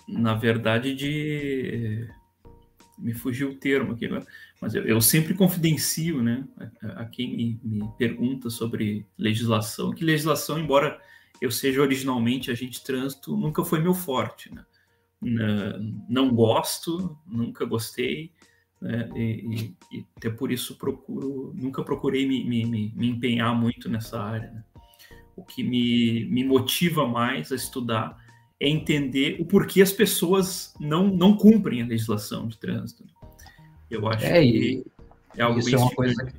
na 0.09 0.35
verdade, 0.35 0.95
de. 0.95 2.09
Me 2.99 3.13
fugiu 3.13 3.51
o 3.51 3.55
termo 3.57 3.93
aqui, 3.93 4.09
mas 4.61 4.75
eu, 4.75 4.85
eu 4.85 5.01
sempre 5.01 5.35
confidencio 5.35 6.23
né, 6.23 6.47
a, 6.81 7.03
a 7.03 7.05
quem 7.07 7.37
me, 7.37 7.61
me, 7.63 7.89
pergunta 7.99 8.49
sobre 8.51 9.05
legislação, 9.19 9.93
que 9.93 10.05
legislação, 10.05 10.61
embora 10.61 11.01
eu 11.45 11.51
seja 11.51 11.81
originalmente 11.81 12.51
agente 12.51 12.79
de 12.79 12.85
trânsito, 12.85 13.37
nunca 13.37 13.65
foi 13.65 13.81
meu 13.81 13.95
forte. 13.95 14.53
Né? 14.53 14.65
Não 16.09 16.35
gosto, 16.35 17.17
nunca 17.27 17.65
gostei, 17.65 18.33
né? 18.81 19.09
e, 19.15 19.21
e, 19.91 19.99
e, 19.99 20.07
até 20.17 20.31
por 20.31 20.51
isso 20.51 20.77
procuro, 20.77 21.53
nunca 21.55 21.83
procurei 21.83 22.27
me, 22.27 22.45
me, 22.45 22.93
me 22.95 23.09
empenhar 23.09 23.55
muito 23.55 23.89
nessa 23.89 24.21
área. 24.21 24.51
Né? 24.51 24.65
o 25.37 25.43
que 25.43 25.63
me, 25.63 26.25
me 26.27 26.45
motiva 26.45 27.07
mais 27.07 27.51
a 27.53 27.57
estudar 27.57 28.17
é 28.61 28.69
entender 28.69 29.37
o 29.41 29.45
porquê 29.45 29.83
as 29.83 29.93
pessoas 29.93 30.75
não, 30.79 31.09
não 31.09 31.37
cumprem 31.37 31.83
a 31.83 31.87
legislação 31.87 32.47
de 32.47 32.57
trânsito. 32.57 33.05
Eu 33.91 34.07
acho 34.09 34.25
é, 34.25 34.41
que 34.41 34.85
é 35.37 35.43
algo 35.43 35.59
isso 35.59 35.75
é 35.75 35.79
uma 35.79 35.91
coisa 35.91 36.25
que, 36.25 36.35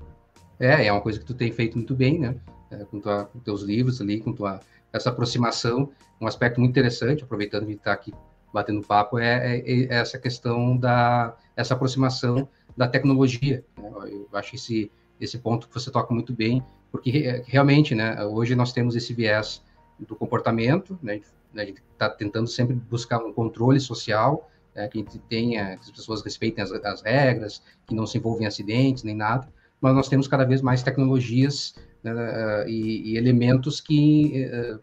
é, 0.59 0.87
é 0.87 0.91
uma 0.91 1.01
coisa 1.01 1.19
que 1.19 1.25
tu 1.25 1.33
tem 1.33 1.51
feito 1.51 1.77
muito 1.77 1.93
bem, 1.93 2.19
né? 2.19 2.35
É, 2.71 2.83
com, 2.85 2.99
tua, 2.99 3.25
com 3.25 3.39
teus 3.39 3.61
livros 3.61 4.01
ali, 4.01 4.19
com 4.19 4.33
tua 4.33 4.59
essa 4.95 5.09
aproximação, 5.09 5.91
um 6.19 6.27
aspecto 6.27 6.59
muito 6.59 6.71
interessante, 6.71 7.23
aproveitando 7.23 7.65
que 7.65 7.73
está 7.73 7.91
aqui 7.91 8.13
batendo 8.53 8.81
papo, 8.81 9.19
é, 9.19 9.57
é, 9.57 9.83
é, 9.83 9.95
essa 9.95 10.17
questão 10.17 10.77
da 10.77 11.35
essa 11.55 11.73
aproximação 11.73 12.47
da 12.75 12.87
tecnologia. 12.87 13.63
Né? 13.77 13.91
Eu 14.05 14.29
acho 14.33 14.55
esse 14.55 14.91
esse 15.19 15.37
ponto 15.37 15.67
que 15.67 15.73
você 15.73 15.89
toca 15.89 16.13
muito 16.13 16.33
bem, 16.33 16.61
porque 16.91 17.41
realmente, 17.47 17.95
né, 17.95 18.21
hoje 18.25 18.53
nós 18.53 18.73
temos 18.73 18.97
esse 18.97 19.13
viés 19.13 19.61
do 19.97 20.13
comportamento, 20.13 20.99
né, 21.01 21.21
a 21.55 21.65
gente 21.65 21.81
está 21.93 22.09
tentando 22.09 22.47
sempre 22.49 22.75
buscar 22.75 23.19
um 23.19 23.31
controle 23.31 23.79
social, 23.79 24.51
é, 24.75 24.89
que 24.89 25.03
tenha, 25.29 25.77
que 25.77 25.83
as 25.83 25.91
pessoas 25.91 26.21
respeitem 26.21 26.61
as, 26.61 26.69
as, 26.71 27.01
regras, 27.01 27.63
que 27.87 27.95
não 27.95 28.05
se 28.05 28.17
envolvam 28.17 28.43
em 28.43 28.45
acidentes 28.45 29.03
nem 29.03 29.15
nada, 29.15 29.47
mas 29.79 29.95
nós 29.95 30.09
temos 30.09 30.27
cada 30.27 30.43
vez 30.43 30.61
mais 30.61 30.83
tecnologias 30.83 31.75
né, 32.13 32.69
e, 32.69 33.13
e, 33.13 33.17
elementos 33.17 33.81
que 33.81 34.45
uh, 34.45 34.79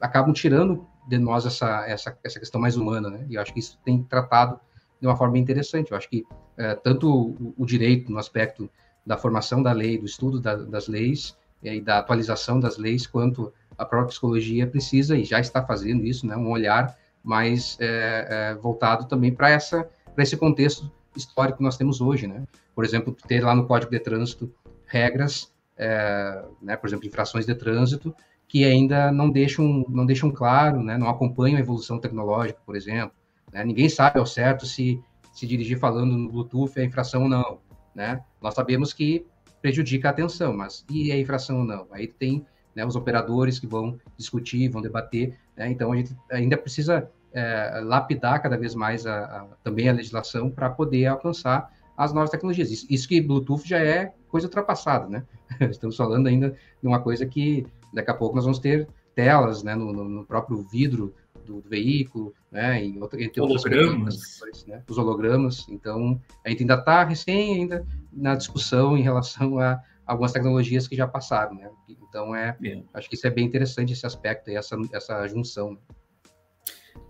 acabam 0.00 0.32
tirando 0.32 0.86
de 1.08 1.18
nós 1.18 1.46
essa, 1.46 1.86
essa, 1.86 2.16
essa 2.22 2.38
questão 2.38 2.60
mais 2.60 2.76
humana, 2.76 3.08
né? 3.08 3.26
E 3.28 3.36
eu 3.36 3.40
acho 3.40 3.52
que 3.52 3.60
isso 3.60 3.78
tem 3.84 4.02
tratado 4.02 4.60
de 5.00 5.06
uma 5.06 5.16
forma 5.16 5.38
interessante. 5.38 5.90
Eu 5.90 5.96
acho 5.96 6.08
que 6.08 6.20
uh, 6.20 6.78
tanto 6.82 7.10
o, 7.10 7.54
o 7.56 7.64
direito 7.64 8.12
no 8.12 8.18
aspecto 8.18 8.70
da 9.06 9.16
formação 9.16 9.62
da 9.62 9.72
lei, 9.72 9.98
do 9.98 10.04
estudo 10.04 10.38
da, 10.38 10.54
das 10.54 10.86
leis 10.86 11.36
e 11.62 11.80
da 11.80 11.98
atualização 11.98 12.60
das 12.60 12.76
leis, 12.76 13.06
quanto 13.06 13.52
a 13.76 13.84
própria 13.84 14.08
psicologia 14.08 14.66
precisa 14.66 15.16
e 15.16 15.24
já 15.24 15.40
está 15.40 15.64
fazendo 15.64 16.04
isso, 16.04 16.26
né, 16.26 16.36
um 16.36 16.50
olhar 16.50 16.96
mais 17.22 17.76
é, 17.80 18.26
é, 18.28 18.54
voltado 18.54 19.06
também 19.06 19.32
para 19.32 19.50
essa 19.50 19.88
para 20.14 20.22
esse 20.22 20.36
contexto 20.36 20.90
histórico 21.16 21.58
que 21.58 21.64
nós 21.64 21.76
temos 21.76 22.00
hoje, 22.00 22.26
né? 22.26 22.44
Por 22.74 22.84
exemplo, 22.84 23.16
ter 23.26 23.44
lá 23.44 23.54
no 23.54 23.66
Código 23.66 23.90
de 23.90 24.00
Trânsito 24.00 24.52
regras, 24.84 25.52
é, 25.78 26.44
né, 26.60 26.76
por 26.76 26.88
exemplo, 26.88 27.06
infrações 27.06 27.46
de 27.46 27.54
trânsito 27.54 28.14
que 28.46 28.64
ainda 28.64 29.12
não 29.12 29.30
deixam 29.30 29.84
não 29.88 30.06
deixam 30.06 30.30
claro, 30.30 30.82
né, 30.82 30.96
não 30.96 31.08
acompanham 31.08 31.56
a 31.56 31.60
evolução 31.60 31.98
tecnológica, 31.98 32.60
por 32.64 32.76
exemplo. 32.76 33.12
Né? 33.52 33.64
Ninguém 33.64 33.88
sabe 33.88 34.18
ao 34.18 34.26
certo 34.26 34.66
se 34.66 35.00
se 35.32 35.46
dirigir 35.46 35.78
falando 35.78 36.16
no 36.16 36.28
Bluetooth 36.28 36.72
é 36.76 36.84
infração 36.84 37.22
ou 37.22 37.28
não 37.28 37.60
né? 37.98 38.22
Nós 38.40 38.54
sabemos 38.54 38.92
que 38.92 39.26
prejudica 39.60 40.06
a 40.08 40.10
atenção, 40.12 40.56
mas 40.56 40.86
e 40.88 41.10
a 41.10 41.18
infração 41.18 41.58
ou 41.58 41.64
não? 41.64 41.88
Aí 41.90 42.06
tem 42.06 42.46
né, 42.76 42.86
os 42.86 42.94
operadores 42.94 43.58
que 43.58 43.66
vão 43.66 43.98
discutir, 44.16 44.68
vão 44.68 44.80
debater, 44.80 45.36
né? 45.56 45.68
então 45.68 45.92
a 45.92 45.96
gente 45.96 46.16
ainda 46.30 46.56
precisa 46.56 47.10
é, 47.32 47.80
lapidar 47.82 48.40
cada 48.40 48.56
vez 48.56 48.72
mais 48.76 49.04
a, 49.04 49.24
a, 49.24 49.46
também 49.64 49.88
a 49.88 49.92
legislação 49.92 50.48
para 50.48 50.70
poder 50.70 51.06
alcançar 51.06 51.72
as 51.98 52.12
novas 52.12 52.30
tecnologias. 52.30 52.70
Isso, 52.70 52.86
isso, 52.88 53.08
que 53.08 53.20
Bluetooth 53.20 53.68
já 53.68 53.78
é 53.78 54.14
coisa 54.28 54.46
ultrapassada, 54.46 55.08
né? 55.08 55.24
Estamos 55.68 55.96
falando 55.96 56.28
ainda 56.28 56.56
de 56.80 56.86
uma 56.86 57.00
coisa 57.00 57.26
que 57.26 57.66
daqui 57.92 58.10
a 58.10 58.14
pouco 58.14 58.36
nós 58.36 58.44
vamos 58.44 58.60
ter 58.60 58.88
telas 59.16 59.64
né, 59.64 59.74
no, 59.74 59.92
no 59.92 60.24
próprio 60.24 60.62
vidro 60.62 61.12
do, 61.44 61.60
do 61.60 61.68
veículo, 61.68 62.32
né, 62.52 62.84
e 62.86 63.00
outra, 63.00 63.20
entre 63.20 63.40
hologramas. 63.40 64.40
outras 64.40 64.64
né, 64.64 64.84
os 64.88 64.96
hologramas. 64.96 65.66
Então, 65.68 66.20
a 66.44 66.50
gente 66.50 66.62
ainda 66.62 66.74
está 66.74 67.02
recém 67.02 67.56
ainda 67.56 67.84
na 68.12 68.36
discussão 68.36 68.96
em 68.96 69.02
relação 69.02 69.58
a 69.58 69.82
algumas 70.06 70.30
tecnologias 70.30 70.86
que 70.86 70.94
já 70.94 71.06
passaram, 71.06 71.56
né? 71.56 71.68
Então, 71.88 72.34
é, 72.34 72.56
é. 72.64 72.82
acho 72.94 73.08
que 73.08 73.16
isso 73.16 73.26
é 73.26 73.30
bem 73.30 73.44
interessante 73.44 73.92
esse 73.92 74.06
aspecto, 74.06 74.48
essa, 74.50 74.76
essa 74.92 75.26
junção. 75.26 75.76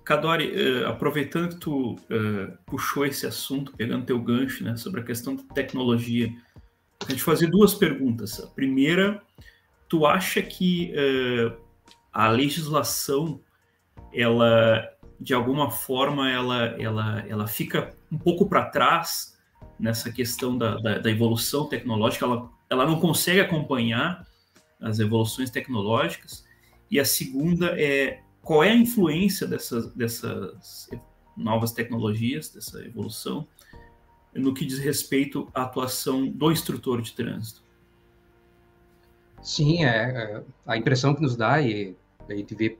Cadori, 0.08 0.50
uh, 0.50 0.88
aproveitando 0.88 1.50
que 1.50 1.60
tu 1.60 1.92
uh, 1.92 2.56
puxou 2.64 3.04
esse 3.04 3.26
assunto, 3.26 3.74
pegando 3.76 4.06
teu 4.06 4.18
gancho, 4.18 4.64
né, 4.64 4.74
sobre 4.74 5.02
a 5.02 5.04
questão 5.04 5.36
da 5.36 5.42
tecnologia, 5.52 6.34
a 7.06 7.10
gente 7.10 7.22
fazer 7.22 7.48
duas 7.48 7.74
perguntas. 7.74 8.40
A 8.40 8.46
primeira, 8.46 9.22
tu 9.86 10.06
acha 10.06 10.40
que 10.40 10.94
uh, 10.94 11.54
a 12.10 12.26
legislação, 12.30 13.38
ela, 14.10 14.82
de 15.20 15.34
alguma 15.34 15.70
forma, 15.70 16.30
ela, 16.30 16.74
ela, 16.80 17.26
ela 17.28 17.46
fica 17.46 17.94
um 18.10 18.16
pouco 18.16 18.48
para 18.48 18.64
trás 18.64 19.38
nessa 19.78 20.10
questão 20.10 20.56
da, 20.56 20.78
da, 20.78 20.98
da, 21.00 21.10
evolução 21.10 21.68
tecnológica, 21.68 22.24
ela, 22.24 22.48
ela 22.70 22.86
não 22.86 22.98
consegue 22.98 23.40
acompanhar 23.40 24.26
as 24.80 25.00
evoluções 25.00 25.50
tecnológicas. 25.50 26.46
E 26.90 26.98
a 26.98 27.04
segunda 27.04 27.78
é 27.78 28.22
qual 28.48 28.64
é 28.64 28.70
a 28.70 28.74
influência 28.74 29.46
dessas, 29.46 29.92
dessas 29.92 30.88
novas 31.36 31.70
tecnologias, 31.70 32.48
dessa 32.48 32.82
evolução, 32.82 33.46
no 34.34 34.54
que 34.54 34.64
diz 34.64 34.78
respeito 34.78 35.46
à 35.52 35.64
atuação 35.64 36.26
do 36.26 36.50
instrutor 36.50 37.02
de 37.02 37.12
trânsito? 37.12 37.62
Sim, 39.42 39.84
é, 39.84 39.88
é 39.88 40.42
a 40.66 40.78
impressão 40.78 41.14
que 41.14 41.20
nos 41.20 41.36
dá, 41.36 41.60
e 41.60 41.94
a 42.26 42.34
gente 42.34 42.54
vê 42.54 42.78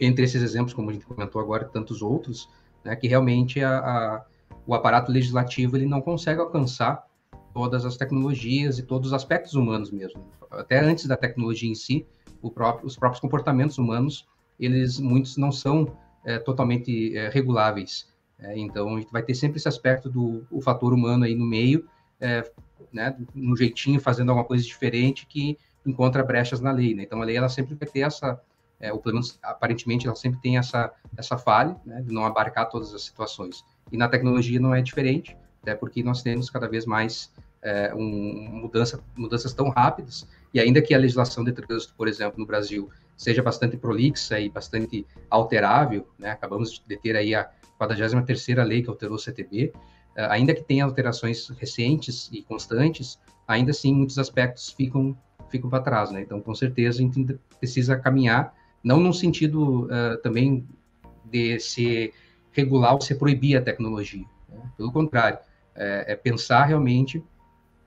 entre 0.00 0.24
esses 0.24 0.42
exemplos, 0.42 0.74
como 0.74 0.90
a 0.90 0.92
gente 0.92 1.06
comentou 1.06 1.40
agora, 1.40 1.64
tantos 1.66 2.02
outros, 2.02 2.50
né, 2.82 2.96
que 2.96 3.06
realmente 3.06 3.62
a, 3.62 3.78
a, 3.78 4.24
o 4.66 4.74
aparato 4.74 5.12
legislativo 5.12 5.76
ele 5.76 5.86
não 5.86 6.00
consegue 6.00 6.40
alcançar 6.40 7.06
todas 7.52 7.84
as 7.84 7.96
tecnologias 7.96 8.80
e 8.80 8.82
todos 8.82 9.06
os 9.10 9.14
aspectos 9.14 9.54
humanos 9.54 9.92
mesmo. 9.92 10.28
Até 10.50 10.80
antes 10.80 11.06
da 11.06 11.16
tecnologia 11.16 11.70
em 11.70 11.74
si, 11.76 12.04
próprio, 12.50 12.84
os 12.84 12.96
próprios 12.96 13.20
comportamentos 13.20 13.78
humanos, 13.78 14.26
eles 14.58 14.98
muitos 14.98 15.36
não 15.36 15.50
são 15.52 15.96
é, 16.24 16.38
totalmente 16.38 17.16
é, 17.16 17.28
reguláveis. 17.28 18.08
É, 18.38 18.58
então, 18.58 18.96
a 18.96 19.00
gente 19.00 19.12
vai 19.12 19.22
ter 19.22 19.34
sempre 19.34 19.58
esse 19.58 19.68
aspecto 19.68 20.10
do 20.10 20.46
o 20.50 20.60
fator 20.60 20.92
humano 20.92 21.24
aí 21.24 21.34
no 21.34 21.46
meio, 21.46 21.86
é, 22.20 22.50
né, 22.92 23.16
um 23.34 23.56
jeitinho, 23.56 24.00
fazendo 24.00 24.30
alguma 24.30 24.46
coisa 24.46 24.64
diferente 24.64 25.26
que 25.26 25.58
encontra 25.86 26.22
brechas 26.22 26.60
na 26.60 26.72
lei. 26.72 26.94
Né? 26.94 27.02
Então, 27.04 27.20
a 27.20 27.24
lei 27.24 27.36
ela 27.36 27.48
sempre 27.48 27.74
vai 27.74 27.88
ter 27.88 28.00
essa, 28.00 28.40
é, 28.80 28.92
ou 28.92 28.98
pelo 28.98 29.16
menos 29.16 29.38
aparentemente, 29.42 30.06
ela 30.06 30.16
sempre 30.16 30.40
tem 30.40 30.58
essa, 30.58 30.92
essa 31.16 31.36
falha 31.38 31.76
né, 31.84 32.02
de 32.02 32.12
não 32.12 32.24
abarcar 32.24 32.68
todas 32.68 32.92
as 32.94 33.02
situações. 33.02 33.64
E 33.92 33.96
na 33.96 34.08
tecnologia 34.08 34.58
não 34.58 34.74
é 34.74 34.80
diferente, 34.80 35.36
até 35.62 35.74
porque 35.74 36.02
nós 36.02 36.22
temos 36.22 36.50
cada 36.50 36.68
vez 36.68 36.84
mais 36.86 37.32
é, 37.62 37.94
um, 37.94 38.60
mudança, 38.60 39.02
mudanças 39.16 39.52
tão 39.54 39.68
rápidas, 39.70 40.28
e 40.52 40.60
ainda 40.60 40.80
que 40.82 40.94
a 40.94 40.98
legislação 40.98 41.42
de 41.42 41.52
trânsito, 41.52 41.94
por 41.96 42.06
exemplo, 42.06 42.38
no 42.38 42.46
Brasil, 42.46 42.90
seja 43.16 43.42
bastante 43.42 43.76
prolixa 43.76 44.38
e 44.40 44.48
bastante 44.48 45.06
alterável, 45.30 46.08
né? 46.18 46.30
acabamos 46.30 46.82
de 46.86 46.96
ter 46.96 47.16
aí 47.16 47.34
a 47.34 47.48
43ª 47.80 48.64
lei 48.64 48.82
que 48.82 48.88
alterou 48.88 49.16
o 49.16 49.18
CTB, 49.18 49.72
é, 50.16 50.24
ainda 50.26 50.54
que 50.54 50.62
tenha 50.62 50.84
alterações 50.84 51.48
recentes 51.50 52.28
e 52.32 52.42
constantes, 52.42 53.18
ainda 53.46 53.70
assim 53.70 53.94
muitos 53.94 54.18
aspectos 54.18 54.70
ficam 54.70 55.16
ficam 55.48 55.70
para 55.70 55.82
trás, 55.82 56.10
né? 56.10 56.20
Então, 56.20 56.40
com 56.40 56.54
certeza 56.54 56.98
a 56.98 57.02
gente 57.02 57.38
precisa 57.60 57.96
caminhar, 57.96 58.52
não 58.82 58.98
no 58.98 59.14
sentido 59.14 59.84
uh, 59.84 60.16
também 60.20 60.66
de 61.24 61.60
se 61.60 62.12
regular 62.50 62.94
ou 62.94 63.00
se 63.00 63.14
proibir 63.14 63.56
a 63.56 63.62
tecnologia, 63.62 64.24
né? 64.48 64.60
pelo 64.76 64.90
contrário, 64.90 65.38
é, 65.74 66.12
é 66.12 66.16
pensar 66.16 66.64
realmente 66.64 67.22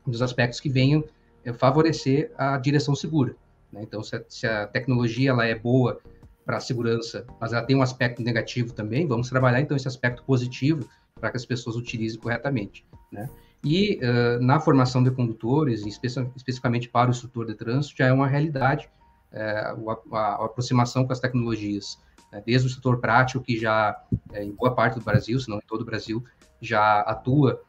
dos 0.05 0.21
aspectos 0.21 0.59
que 0.59 0.69
venham 0.69 1.03
é, 1.43 1.51
favorecer 1.51 2.31
a 2.37 2.57
direção 2.57 2.95
segura. 2.95 3.35
Né? 3.77 3.83
Então, 3.83 4.01
se 4.01 4.15
a, 4.15 4.23
se 4.27 4.47
a, 4.47 4.67
tecnologia 4.67 5.29
ela 5.29 5.45
é 5.45 5.55
boa 5.55 5.99
para 6.45 6.57
a 6.57 6.59
segurança, 6.59 7.25
mas 7.39 7.53
ela 7.53 7.61
tem 7.61 7.75
um 7.75 7.81
aspecto 7.81 8.21
negativo 8.21 8.73
também, 8.73 9.07
vamos 9.07 9.29
trabalhar 9.29 9.61
então 9.61 9.77
esse 9.77 9.87
aspecto 9.87 10.23
positivo 10.23 10.87
para 11.19 11.29
que 11.29 11.37
as 11.37 11.45
pessoas 11.45 11.75
utilizem 11.75 12.19
corretamente. 12.19 12.85
Né? 13.11 13.29
E 13.63 13.99
uh, 14.01 14.41
na 14.41 14.59
formação 14.59 15.03
de 15.03 15.11
condutores, 15.11 15.85
especi 15.85 16.19
especificamente 16.35 16.89
para 16.89 17.07
o 17.07 17.11
instrutor 17.11 17.45
de 17.45 17.55
trânsito, 17.55 17.95
já 17.97 18.07
é 18.07 18.13
uma 18.13 18.27
realidade 18.27 18.89
a, 19.33 19.75
a, 20.13 20.45
aproximação 20.45 21.05
com 21.05 21.11
as 21.11 21.19
tecnologias, 21.19 21.99
né? 22.31 22.41
desde 22.45 22.67
o 22.67 22.69
setor 22.69 22.99
prático, 22.99 23.43
que 23.43 23.59
já, 23.59 24.01
em 24.35 24.51
boa 24.51 24.73
parte 24.73 24.97
do 24.97 25.03
Brasil, 25.03 25.39
se 25.39 25.49
não 25.49 25.57
em 25.57 25.67
todo 25.67 25.81
o 25.81 25.85
Brasil, 25.85 26.23
já 26.61 27.01
atua 27.01 27.61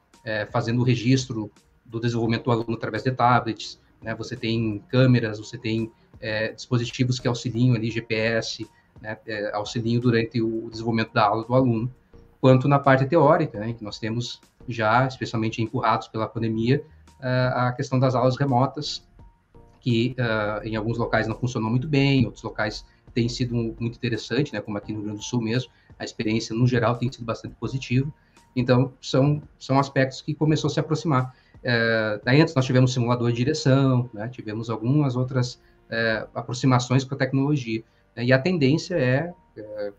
fazendo 0.51 0.81
o 0.81 0.85
registro 0.85 1.51
do 1.87 1.99
desenvolvimento 1.99 2.45
do 2.45 2.51
aluno 2.51 2.75
através 2.75 3.03
de 3.03 3.11
tablets, 3.13 3.81
né? 4.03 4.15
Você 4.15 4.37
tem 4.37 4.83
câmeras, 4.89 5.39
você 5.39 5.59
tem 5.59 5.91
é, 6.21 6.53
dispositivos 6.53 7.19
que 7.19 7.29
auxiliam 7.29 7.75
ali, 7.75 7.91
GPS, 7.91 8.67
né? 9.01 9.17
É, 9.27 9.55
auxiliam 9.55 10.01
durante 10.01 10.41
o 10.41 10.69
desenvolvimento 10.71 11.13
da 11.13 11.25
aula 11.25 11.45
do 11.45 11.55
aluno, 11.55 11.93
quanto 12.41 12.69
na 12.69 12.79
parte 12.79 13.07
teórica, 13.07 13.59
né? 13.59 13.73
Que 13.73 13.85
nós 13.85 13.99
temos 13.99 14.41
já, 14.69 15.07
especialmente 15.07 15.63
empurrados 15.63 16.09
pela 16.09 16.29
pandemia, 16.29 16.85
a 17.21 17.73
questão 17.73 17.99
das 17.99 18.15
aulas 18.15 18.37
remotas, 18.37 19.03
que 19.81 20.15
uh, 20.19 20.67
em 20.67 20.77
alguns 20.77 20.99
locais 20.99 21.27
não 21.27 21.37
funcionou 21.37 21.71
muito 21.71 21.89
bem, 21.89 22.23
em 22.23 22.27
outros 22.27 22.43
locais 22.43 22.85
tem 23.15 23.29
sido 23.29 23.55
muito 23.55 23.97
interessante, 23.97 24.53
né? 24.53 24.61
Como 24.61 24.77
aqui 24.77 24.93
no 24.93 24.99
Rio 24.99 25.07
Grande 25.07 25.21
do 25.21 25.25
Sul 25.25 25.41
mesmo, 25.41 25.71
a 25.99 26.05
experiência 26.05 26.55
no 26.55 26.67
geral 26.67 26.97
tem 26.97 27.11
sido 27.11 27.25
bastante 27.25 27.55
positiva. 27.57 28.13
Então, 28.55 28.93
são, 29.01 29.43
são 29.59 29.79
aspectos 29.79 30.21
que 30.21 30.35
começou 30.35 30.69
a 30.69 30.71
se 30.71 30.81
aproximar. 30.81 31.35
É, 31.63 32.21
daí 32.25 32.41
antes 32.41 32.55
nós 32.55 32.65
tivemos 32.65 32.93
simulador 32.93 33.31
de 33.31 33.37
direção, 33.37 34.09
né, 34.13 34.29
tivemos 34.29 34.71
algumas 34.71 35.17
outras 35.17 35.61
é, 35.91 36.27
aproximações 36.35 37.05
com 37.05 37.15
a 37.15 37.19
tecnologia. 37.19 37.83
Né, 38.17 38.25
e 38.25 38.33
a 38.33 38.39
tendência 38.39 38.95
é, 38.95 39.33
é, 39.57 39.93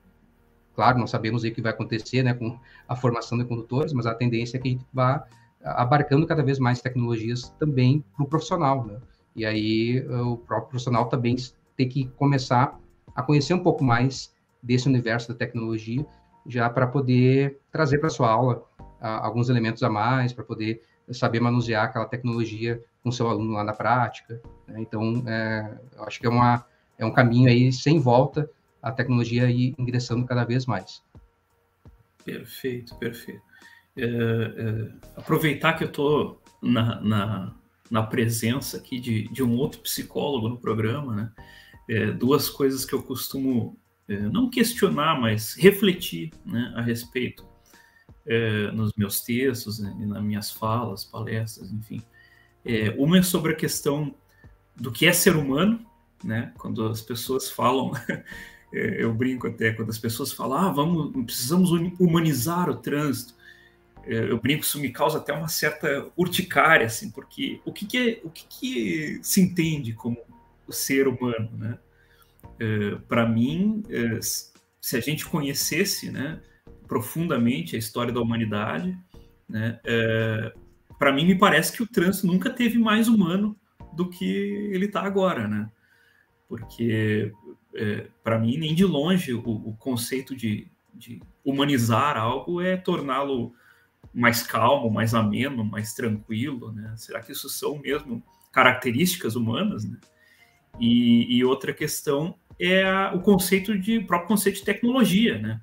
claro, 0.76 0.98
não 0.98 1.08
sabemos 1.08 1.44
o 1.44 1.52
que 1.52 1.62
vai 1.62 1.72
acontecer 1.72 2.24
né, 2.24 2.34
com 2.34 2.58
a 2.88 2.96
formação 2.96 3.38
de 3.38 3.46
condutores, 3.46 3.94
mas 3.94 4.06
a 4.06 4.14
tendência 4.14 4.58
é 4.58 4.60
que 4.60 4.68
a 4.68 4.72
gente 4.72 4.86
vá 4.94 5.26
abarcando 5.64 6.26
cada 6.26 6.42
vez 6.42 6.58
mais 6.58 6.82
tecnologias 6.82 7.50
também 7.60 8.04
para 8.16 8.24
o 8.24 8.28
profissional. 8.28 8.86
Né? 8.86 8.98
E 9.36 9.46
aí 9.46 10.00
o 10.08 10.38
próprio 10.38 10.70
profissional 10.70 11.08
também 11.08 11.36
tem 11.76 11.90
que 11.90 12.06
começar 12.16 12.80
a 13.14 13.22
conhecer 13.22 13.54
um 13.54 13.60
pouco 13.60 13.84
mais 13.84 14.34
desse 14.64 14.88
universo 14.88 15.30
da 15.30 15.36
tecnologia, 15.36 16.06
já 16.48 16.70
para 16.70 16.88
poder 16.88 17.60
trazer 17.72 17.98
para 17.98 18.10
sua 18.10 18.30
aula 18.30 18.64
alguns 19.02 19.50
elementos 19.50 19.84
a 19.84 19.90
mais, 19.90 20.32
para 20.32 20.44
poder 20.44 20.82
saber 21.12 21.40
manusear 21.40 21.86
aquela 21.86 22.06
tecnologia 22.06 22.84
com 23.04 23.12
seu 23.12 23.30
aluno 23.30 23.54
lá 23.54 23.64
na 23.64 23.74
prática. 23.74 24.42
Né? 24.68 24.82
Então, 24.82 25.24
é, 25.28 25.78
eu 25.96 26.04
acho 26.04 26.20
que 26.20 26.26
é, 26.26 26.30
uma, 26.30 26.66
é 26.98 27.06
um 27.06 27.12
caminho 27.12 27.50
aí 27.50 27.72
sem 27.72 28.00
volta 28.00 28.50
a 28.82 28.92
tecnologia 28.92 29.50
ir 29.50 29.76
ingressando 29.78 30.26
cada 30.26 30.44
vez 30.44 30.66
mais. 30.66 31.04
Perfeito, 32.24 32.96
perfeito. 32.96 33.42
É, 33.98 34.06
é, 34.06 34.92
aproveitar 35.18 35.74
que 35.74 35.84
eu 35.84 35.88
estou 35.88 36.42
na, 36.62 37.02
na, 37.02 37.56
na, 37.90 38.04
presença 38.04 38.78
aqui 38.78 39.00
de, 39.00 39.28
de 39.30 39.44
um 39.44 39.58
outro 39.58 39.82
psicólogo 39.82 40.48
no 40.48 40.58
programa, 40.58 41.16
né? 41.16 41.32
É, 41.90 42.12
duas 42.12 42.50
coisas 42.50 42.86
que 42.86 42.94
eu 42.94 43.02
costumo 43.02 43.76
é, 44.08 44.18
não 44.20 44.50
questionar, 44.50 45.20
mas 45.20 45.56
refletir 45.56 46.32
né, 46.46 46.72
a 46.76 46.82
respeito 46.82 47.49
é, 48.26 48.72
nos 48.72 48.94
meus 48.96 49.22
textos 49.22 49.80
né, 49.80 49.96
nas 50.00 50.24
minhas 50.24 50.52
falas, 50.52 51.04
palestras, 51.04 51.72
enfim. 51.72 52.02
É, 52.66 52.90
uma 52.98 53.18
é 53.18 53.22
sobre 53.22 53.54
a 53.54 53.56
questão 53.56 54.14
do 54.76 54.92
que 54.92 55.08
é 55.08 55.14
ser 55.14 55.36
humano, 55.36 55.86
né? 56.24 56.54
Quando 56.58 56.86
as 56.88 57.02
pessoas 57.02 57.50
falam, 57.50 57.92
é, 58.74 59.04
eu 59.04 59.14
brinco 59.14 59.48
até, 59.48 59.72
quando 59.72 59.90
as 59.90 59.98
pessoas 59.98 60.32
falam, 60.32 60.58
ah, 60.58 60.72
vamos, 60.72 61.12
precisamos 61.26 61.72
humanizar 62.00 62.70
o 62.70 62.78
trânsito, 62.78 63.34
é, 64.04 64.32
eu 64.32 64.40
brinco, 64.40 64.64
isso 64.64 64.80
me 64.80 64.92
causa 64.92 65.18
até 65.18 65.34
uma 65.34 65.48
certa 65.48 66.08
urticária, 66.16 66.86
assim, 66.86 67.10
porque 67.12 67.62
o 67.66 67.72
que, 67.72 67.86
que 67.86 67.98
é, 67.98 68.22
o 68.24 68.30
que, 68.30 68.46
que 68.48 69.20
se 69.22 69.42
entende 69.42 69.94
como 69.94 70.18
o 70.68 70.72
ser 70.72 71.08
humano, 71.08 71.50
né? 71.54 71.78
É, 72.60 72.96
Para 73.08 73.26
mim, 73.28 73.84
se 74.82 74.98
a 74.98 75.00
gente 75.00 75.26
conhecesse, 75.26 76.12
né, 76.12 76.42
profundamente 76.90 77.76
a 77.76 77.80
história 77.80 78.12
da 78.12 78.20
humanidade, 78.20 78.98
né? 79.48 79.80
É, 79.86 80.54
para 80.98 81.14
mim 81.14 81.26
me 81.26 81.38
parece 81.38 81.72
que 81.72 81.84
o 81.84 81.88
trânsito 81.88 82.28
nunca 82.28 82.50
teve 82.50 82.78
mais 82.78 83.08
humano 83.08 83.56
do 83.94 84.10
que 84.10 84.26
ele 84.26 84.88
está 84.88 85.04
agora, 85.04 85.48
né? 85.48 85.70
Porque 86.50 87.32
é, 87.76 88.08
para 88.24 88.40
mim 88.40 88.58
nem 88.58 88.74
de 88.74 88.84
longe 88.84 89.34
o, 89.34 89.40
o 89.40 89.76
conceito 89.78 90.36
de, 90.36 90.68
de, 90.94 91.22
humanizar 91.46 92.18
algo 92.18 92.60
é 92.60 92.76
torná-lo 92.76 93.54
mais 94.14 94.42
calmo, 94.42 94.90
mais 94.90 95.14
ameno, 95.14 95.64
mais 95.64 95.94
tranquilo, 95.94 96.72
né? 96.72 96.94
Será 96.98 97.22
que 97.22 97.32
isso 97.32 97.48
são 97.48 97.78
mesmo 97.78 98.22
características 98.52 99.36
humanas, 99.36 99.86
né? 99.86 99.98
E, 100.80 101.38
e 101.38 101.46
outra 101.46 101.72
questão 101.72 102.36
é 102.60 102.84
a, 102.84 103.14
o 103.14 103.22
conceito 103.22 103.78
de 103.78 104.00
o 104.00 104.08
próprio 104.08 104.30
conceito 104.30 104.58
de 104.58 104.66
tecnologia, 104.66 105.38
né? 105.38 105.62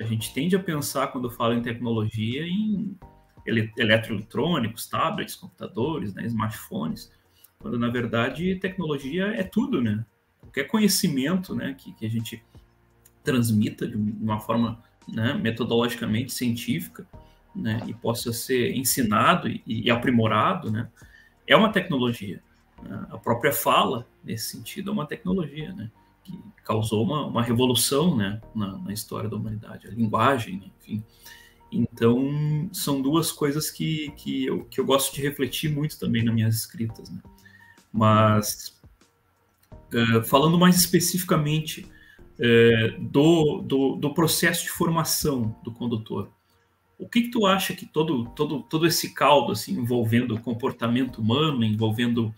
A 0.00 0.04
gente 0.04 0.32
tende 0.32 0.56
a 0.56 0.58
pensar, 0.58 1.08
quando 1.08 1.30
fala 1.30 1.54
em 1.54 1.60
tecnologia, 1.60 2.42
em 2.42 2.98
ele, 3.44 3.70
eletroeletrônicos, 3.76 4.86
tablets, 4.86 5.34
computadores, 5.34 6.14
né, 6.14 6.24
smartphones, 6.24 7.12
quando 7.58 7.78
na 7.78 7.88
verdade 7.88 8.56
tecnologia 8.56 9.26
é 9.26 9.42
tudo, 9.42 9.82
né? 9.82 10.04
Qualquer 10.40 10.64
conhecimento 10.64 11.54
né, 11.54 11.74
que, 11.76 11.92
que 11.92 12.06
a 12.06 12.08
gente 12.08 12.42
transmita 13.22 13.86
de 13.86 13.96
uma 13.96 14.40
forma 14.40 14.82
né, 15.06 15.34
metodologicamente 15.34 16.32
científica 16.32 17.06
né, 17.54 17.82
e 17.86 17.92
possa 17.92 18.32
ser 18.32 18.72
ensinado 18.72 19.48
e, 19.48 19.62
e 19.66 19.90
aprimorado, 19.90 20.72
né, 20.72 20.88
é 21.46 21.54
uma 21.54 21.70
tecnologia. 21.70 22.42
A 23.10 23.18
própria 23.18 23.52
fala, 23.52 24.06
nesse 24.24 24.56
sentido, 24.56 24.90
é 24.90 24.94
uma 24.94 25.06
tecnologia, 25.06 25.70
né? 25.74 25.90
Que 26.22 26.38
causou 26.64 27.02
uma, 27.02 27.26
uma 27.26 27.42
revolução, 27.42 28.16
né? 28.16 28.40
Na, 28.54 28.78
na, 28.78 28.92
história 28.92 29.28
da 29.28 29.36
humanidade, 29.36 29.88
a 29.88 29.90
linguagem, 29.90 30.58
né? 30.58 30.66
enfim. 30.80 31.04
Então, 31.72 32.68
são 32.72 33.00
duas 33.00 33.30
coisas 33.30 33.70
que, 33.70 34.10
que, 34.16 34.46
eu, 34.46 34.64
que 34.64 34.80
eu 34.80 34.84
gosto 34.84 35.14
de 35.14 35.22
refletir 35.22 35.70
muito 35.70 35.98
também 35.98 36.24
nas 36.24 36.34
minhas 36.34 36.54
escritas, 36.56 37.08
né? 37.10 37.20
Mas, 37.92 38.80
uh, 39.72 40.22
falando 40.24 40.58
mais 40.58 40.76
especificamente 40.76 41.86
uh, 42.38 43.00
do, 43.00 43.62
do, 43.62 43.96
do 43.96 44.14
processo 44.14 44.64
de 44.64 44.70
formação 44.70 45.56
do 45.62 45.72
condutor, 45.72 46.30
o 47.00 47.08
que, 47.08 47.22
que 47.22 47.30
tu 47.30 47.46
acha 47.46 47.74
que 47.74 47.86
todo, 47.86 48.26
todo, 48.36 48.62
todo 48.62 48.86
esse 48.86 49.14
caldo, 49.14 49.52
assim, 49.52 49.72
envolvendo 49.72 50.38
comportamento 50.38 51.18
humano, 51.18 51.64
envolvendo 51.64 52.34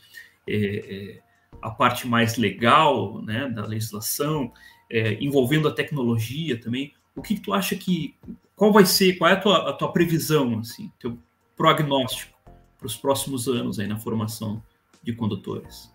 é, 0.46 1.20
a 1.62 1.70
parte 1.70 2.06
mais 2.06 2.36
legal 2.36 3.22
né, 3.22 3.48
da 3.48 3.64
legislação, 3.64 4.52
é, 4.90 5.14
envolvendo 5.22 5.68
a 5.68 5.72
tecnologia 5.72 6.60
também, 6.60 6.92
o 7.14 7.22
que, 7.22 7.36
que, 7.36 7.40
tu 7.40 7.52
acha 7.52 7.76
que. 7.76 8.16
Qual 8.56 8.72
vai 8.72 8.84
ser, 8.84 9.16
qual 9.16 9.30
é 9.30 9.34
a 9.34 9.40
tua, 9.40 9.70
a 9.70 9.72
tua 9.72 9.92
previsão, 9.92 10.58
assim, 10.58 10.90
teu 10.98 11.18
prognóstico 11.56 12.38
para 12.78 12.86
os 12.86 12.96
próximos 12.96 13.48
anos 13.48 13.78
aí 13.78 13.86
na 13.86 13.98
formação 13.98 14.62
de 15.02 15.12
condutores? 15.12 15.92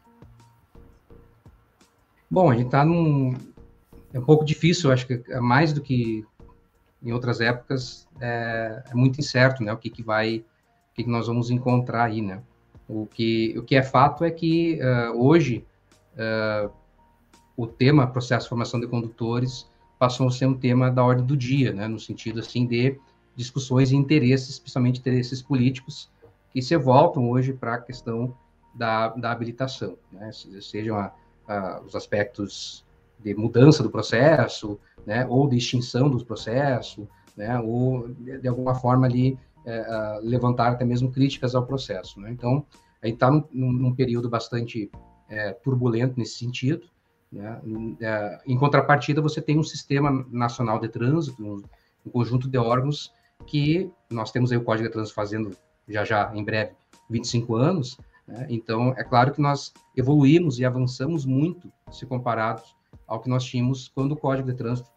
Bom, 2.29 2.49
a 2.49 2.55
gente 2.55 2.67
está 2.67 2.85
num. 2.85 3.33
É 4.13 4.19
um 4.19 4.25
pouco 4.25 4.45
difícil, 4.45 4.91
acho 4.91 5.05
que 5.05 5.23
é 5.29 5.39
mais 5.39 5.73
do 5.73 5.81
que 5.81 6.25
em 7.01 7.11
outras 7.11 7.39
épocas, 7.39 8.07
é, 8.19 8.83
é 8.89 8.95
muito 8.95 9.19
incerto, 9.19 9.63
né? 9.63 9.71
O 9.71 9.77
que, 9.77 9.89
que 9.89 10.03
vai, 10.03 10.37
o 10.37 10.95
que, 10.95 11.03
que 11.03 11.09
nós 11.09 11.27
vamos 11.27 11.49
encontrar 11.51 12.05
aí, 12.05 12.21
né? 12.21 12.41
O 12.87 13.05
que, 13.05 13.53
o 13.57 13.63
que 13.63 13.75
é 13.75 13.83
fato 13.83 14.23
é 14.23 14.31
que 14.31 14.79
uh, 14.81 15.21
hoje 15.21 15.65
uh, 16.13 16.71
o 17.55 17.67
tema 17.67 18.07
processo 18.07 18.45
de 18.45 18.49
formação 18.49 18.79
de 18.79 18.87
condutores 18.87 19.67
passou 19.99 20.27
a 20.27 20.31
ser 20.31 20.45
um 20.45 20.53
tema 20.53 20.91
da 20.91 21.03
ordem 21.03 21.25
do 21.25 21.35
dia, 21.35 21.73
né? 21.73 21.87
No 21.87 21.99
sentido 21.99 22.39
assim 22.39 22.65
de 22.65 22.99
discussões 23.35 23.91
e 23.91 23.95
interesses, 23.95 24.49
especialmente 24.49 24.99
interesses 24.99 25.41
políticos, 25.41 26.09
que 26.51 26.61
se 26.61 26.75
voltam 26.77 27.29
hoje 27.29 27.53
para 27.53 27.75
a 27.75 27.81
questão 27.81 28.35
da, 28.73 29.09
da 29.09 29.31
habilitação, 29.31 29.97
né? 30.11 30.31
sejam 30.61 30.97
a, 30.97 31.13
a, 31.47 31.81
os 31.81 31.95
aspectos 31.95 32.85
de 33.19 33.33
mudança 33.33 33.81
do 33.81 33.89
processo, 33.89 34.79
né, 35.05 35.25
ou 35.27 35.47
de 35.47 35.57
extinção 35.57 36.09
do 36.09 36.23
processo, 36.23 37.07
né, 37.35 37.59
ou 37.59 38.07
de, 38.09 38.39
de 38.39 38.47
alguma 38.47 38.75
forma 38.75 39.07
ali 39.07 39.37
é, 39.67 40.19
levantar 40.21 40.71
até 40.71 40.85
mesmo 40.85 41.11
críticas 41.11 41.53
ao 41.53 41.65
processo. 41.65 42.19
Né? 42.21 42.31
Então, 42.31 42.65
a 43.01 43.05
gente 43.05 43.15
está 43.15 43.29
num, 43.29 43.43
num, 43.51 43.93
período 43.93 44.29
bastante 44.29 44.89
é, 45.29 45.51
turbulento 45.51 46.17
nesse 46.17 46.39
sentido. 46.39 46.87
Né? 47.31 47.61
É, 47.99 48.39
em 48.47 48.57
contrapartida, 48.57 49.21
você 49.21 49.41
tem 49.41 49.59
um 49.59 49.63
sistema 49.63 50.25
nacional 50.31 50.79
de 50.79 50.87
trânsito, 50.87 51.43
um, 51.43 51.61
um 52.05 52.09
conjunto 52.09 52.47
de 52.47 52.57
órgãos 52.57 53.11
que 53.45 53.91
nós 54.09 54.31
temos 54.31 54.51
aí 54.51 54.57
o 54.57 54.63
Código 54.63 54.87
de 54.87 54.93
Trânsito 54.93 55.13
fazendo 55.13 55.51
já 55.87 56.03
já 56.03 56.31
em 56.33 56.43
breve 56.43 56.71
25 57.09 57.55
anos, 57.55 57.97
né? 58.27 58.45
Então, 58.49 58.93
é 58.97 59.03
claro 59.03 59.31
que 59.31 59.41
nós 59.41 59.73
evoluímos 59.95 60.59
e 60.59 60.65
avançamos 60.65 61.25
muito 61.25 61.71
se 61.91 62.05
comparados 62.05 62.75
ao 63.07 63.21
que 63.21 63.29
nós 63.29 63.43
tínhamos 63.45 63.87
quando 63.87 64.11
o 64.11 64.17
Código 64.17 64.51
de 64.51 64.57
Trânsito 64.57 64.89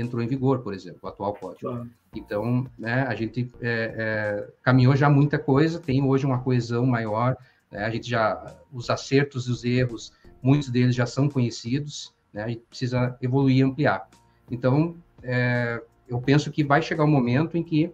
entrou 0.00 0.22
em 0.22 0.26
vigor, 0.26 0.60
por 0.60 0.72
exemplo, 0.72 1.00
o 1.02 1.08
atual 1.08 1.34
código. 1.34 1.70
Claro. 1.70 1.90
Então, 2.14 2.66
né, 2.78 3.04
a 3.06 3.14
gente 3.14 3.50
é, 3.60 3.94
é, 3.96 4.52
caminhou 4.62 4.96
já 4.96 5.10
muita 5.10 5.38
coisa, 5.38 5.78
tem 5.78 6.02
hoje 6.02 6.24
uma 6.24 6.40
coesão 6.40 6.86
maior, 6.86 7.36
né, 7.70 7.84
a 7.84 7.90
gente 7.90 8.08
já, 8.08 8.56
os 8.72 8.88
acertos 8.88 9.46
e 9.46 9.50
os 9.50 9.64
erros, 9.64 10.12
muitos 10.42 10.70
deles 10.70 10.94
já 10.94 11.06
são 11.06 11.28
conhecidos, 11.28 12.14
né, 12.32 12.44
a 12.44 12.48
gente 12.48 12.62
precisa 12.68 13.16
evoluir 13.20 13.58
e 13.58 13.62
ampliar. 13.62 14.08
Então, 14.50 14.96
é, 15.22 15.82
eu 16.08 16.20
penso 16.20 16.50
que 16.50 16.64
vai 16.64 16.80
chegar 16.80 17.04
um 17.04 17.10
momento 17.10 17.56
em 17.56 17.62
que 17.62 17.92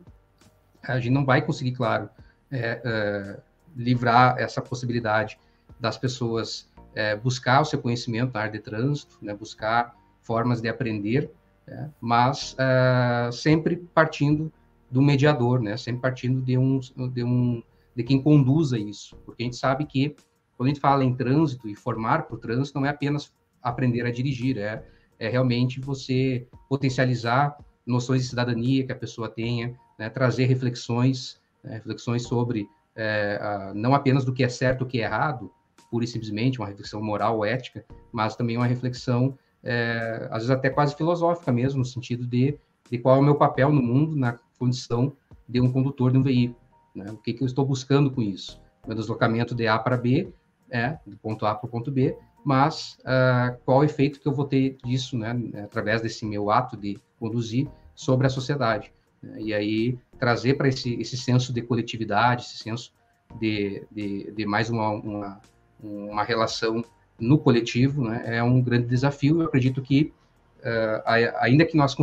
a 0.82 0.98
gente 1.00 1.12
não 1.12 1.24
vai 1.24 1.42
conseguir, 1.42 1.72
claro, 1.72 2.08
é, 2.50 2.80
é, 2.84 3.40
livrar 3.76 4.36
essa 4.38 4.60
possibilidade 4.60 5.38
das 5.80 5.98
pessoas 5.98 6.68
é, 6.94 7.16
buscar 7.16 7.60
o 7.60 7.64
seu 7.64 7.80
conhecimento 7.80 8.32
na 8.32 8.40
área 8.40 8.52
de 8.52 8.60
trânsito, 8.60 9.18
né, 9.20 9.34
buscar 9.34 9.96
formas 10.22 10.60
de 10.60 10.68
aprender, 10.68 11.30
né, 11.66 11.90
mas 12.00 12.54
é, 12.58 13.30
sempre 13.32 13.76
partindo 13.94 14.52
do 14.90 15.02
mediador, 15.02 15.60
né, 15.60 15.76
sempre 15.76 16.02
partindo 16.02 16.40
de 16.40 16.56
um, 16.56 16.78
de 17.12 17.24
um 17.24 17.62
de 17.94 18.02
quem 18.02 18.20
conduza 18.20 18.78
isso, 18.78 19.16
porque 19.24 19.42
a 19.42 19.46
gente 19.46 19.56
sabe 19.56 19.84
que 19.86 20.16
quando 20.56 20.68
a 20.68 20.70
gente 20.70 20.80
fala 20.80 21.04
em 21.04 21.14
trânsito 21.14 21.68
e 21.68 21.74
formar 21.74 22.24
para 22.24 22.34
o 22.34 22.38
trânsito, 22.38 22.78
não 22.78 22.86
é 22.86 22.90
apenas 22.90 23.32
aprender 23.62 24.04
a 24.04 24.10
dirigir, 24.10 24.58
é, 24.58 24.84
é 25.18 25.28
realmente 25.28 25.80
você 25.80 26.46
potencializar 26.68 27.56
noções 27.86 28.22
de 28.22 28.28
cidadania 28.28 28.84
que 28.84 28.92
a 28.92 28.96
pessoa 28.96 29.28
tenha, 29.28 29.74
né, 29.98 30.08
trazer 30.08 30.46
reflexões, 30.46 31.40
né, 31.62 31.74
reflexões 31.74 32.22
sobre 32.22 32.68
é, 32.96 33.38
a, 33.40 33.72
não 33.74 33.94
apenas 33.94 34.24
do 34.24 34.32
que 34.32 34.44
é 34.44 34.48
certo 34.48 34.82
o 34.82 34.86
que 34.86 35.00
é 35.00 35.04
errado, 35.04 35.50
pura 35.90 36.04
e 36.04 36.08
simplesmente 36.08 36.58
uma 36.58 36.68
reflexão 36.68 37.02
moral 37.02 37.36
ou 37.36 37.44
ética, 37.44 37.84
mas 38.12 38.36
também 38.36 38.56
uma 38.56 38.66
reflexão, 38.66 39.38
é, 39.64 40.28
às 40.30 40.42
vezes 40.42 40.50
até 40.50 40.70
quase 40.70 40.94
filosófica 40.94 41.50
mesmo, 41.50 41.78
no 41.78 41.84
sentido 41.84 42.26
de, 42.26 42.58
de 42.90 42.98
qual 42.98 43.16
é 43.16 43.18
o 43.18 43.22
meu 43.22 43.34
papel 43.34 43.72
no 43.72 43.82
mundo 43.82 44.14
na 44.14 44.38
condição 44.58 45.12
de 45.48 45.60
um 45.60 45.72
condutor 45.72 46.12
de 46.12 46.18
um 46.18 46.22
veículo. 46.22 46.60
Né? 46.94 47.10
O 47.10 47.16
que, 47.16 47.32
que 47.32 47.42
eu 47.42 47.46
estou 47.46 47.64
buscando 47.64 48.10
com 48.10 48.22
isso? 48.22 48.60
Meu 48.86 48.96
deslocamento 48.96 49.54
de 49.54 49.66
A 49.66 49.78
para 49.78 49.96
B, 49.96 50.32
é, 50.70 50.98
do 51.06 51.16
ponto 51.16 51.46
A 51.46 51.54
para 51.54 51.66
o 51.66 51.70
ponto 51.70 51.90
B, 51.90 52.16
mas 52.44 52.98
uh, 53.00 53.56
qual 53.64 53.78
o 53.78 53.84
efeito 53.84 54.20
que 54.20 54.28
eu 54.28 54.32
vou 54.32 54.44
ter 54.44 54.76
disso, 54.84 55.16
né, 55.16 55.34
através 55.64 56.02
desse 56.02 56.26
meu 56.26 56.50
ato 56.50 56.76
de 56.76 56.98
conduzir 57.18 57.66
sobre 57.94 58.26
a 58.26 58.30
sociedade. 58.30 58.92
Né? 59.22 59.40
E 59.40 59.54
aí 59.54 59.98
trazer 60.18 60.54
para 60.54 60.68
esse, 60.68 60.94
esse 61.00 61.16
senso 61.16 61.52
de 61.52 61.62
coletividade, 61.62 62.44
esse 62.44 62.58
senso 62.58 62.92
de, 63.40 63.86
de, 63.90 64.30
de 64.30 64.46
mais 64.46 64.68
uma, 64.68 64.90
uma, 64.90 65.40
uma, 65.82 66.22
relação 66.22 66.84
no 67.18 67.38
coletivo, 67.38 68.04
né? 68.04 68.22
é 68.24 68.42
um 68.42 68.60
grande 68.60 68.86
desafio. 68.86 69.40
Eu 69.40 69.46
acredito 69.46 69.80
que, 69.80 70.12
uh, 70.60 71.34
ainda 71.40 71.64
que 71.64 71.76
nós 71.76 71.94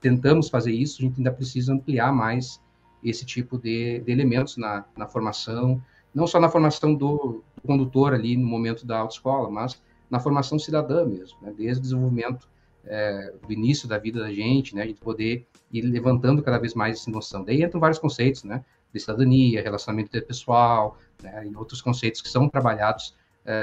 tentamos 0.00 0.48
fazer 0.48 0.72
isso, 0.72 1.00
a 1.00 1.04
gente 1.04 1.18
ainda 1.18 1.32
precisa 1.32 1.72
ampliar 1.72 2.12
mais 2.12 2.60
esse 3.02 3.24
tipo 3.24 3.58
de, 3.58 4.00
de 4.00 4.12
elementos 4.12 4.56
na, 4.56 4.84
na, 4.96 5.06
formação, 5.06 5.82
não 6.14 6.26
só 6.26 6.40
na 6.40 6.48
formação 6.48 6.94
do, 6.94 7.42
do, 7.54 7.62
condutor 7.62 8.12
ali 8.12 8.36
no 8.36 8.46
momento 8.46 8.86
da 8.86 8.98
autoescola, 8.98 9.50
mas 9.50 9.80
na 10.10 10.18
formação 10.18 10.58
cidadã 10.58 11.04
mesmo, 11.04 11.38
né? 11.42 11.52
desde 11.56 11.78
o 11.78 11.82
desenvolvimento 11.82 12.48
é, 12.84 13.32
do 13.46 13.52
início 13.52 13.86
da 13.86 13.98
vida 13.98 14.20
da 14.20 14.32
gente, 14.32 14.74
né, 14.74 14.82
a 14.82 14.86
gente 14.86 15.00
poder 15.00 15.46
ir 15.70 15.82
levantando 15.82 16.42
cada 16.42 16.58
vez 16.58 16.74
mais 16.74 16.96
essa 17.00 17.10
noção. 17.10 17.44
Daí 17.44 17.62
entram 17.62 17.78
vários 17.78 17.98
conceitos, 17.98 18.44
né, 18.44 18.64
de 18.92 19.00
cidadania, 19.00 19.62
relacionamento 19.62 20.08
interpessoal, 20.08 20.96
né, 21.22 21.46
e 21.46 21.54
outros 21.54 21.82
conceitos 21.82 22.22
que 22.22 22.28
são 22.28 22.48
trabalhados 22.48 23.14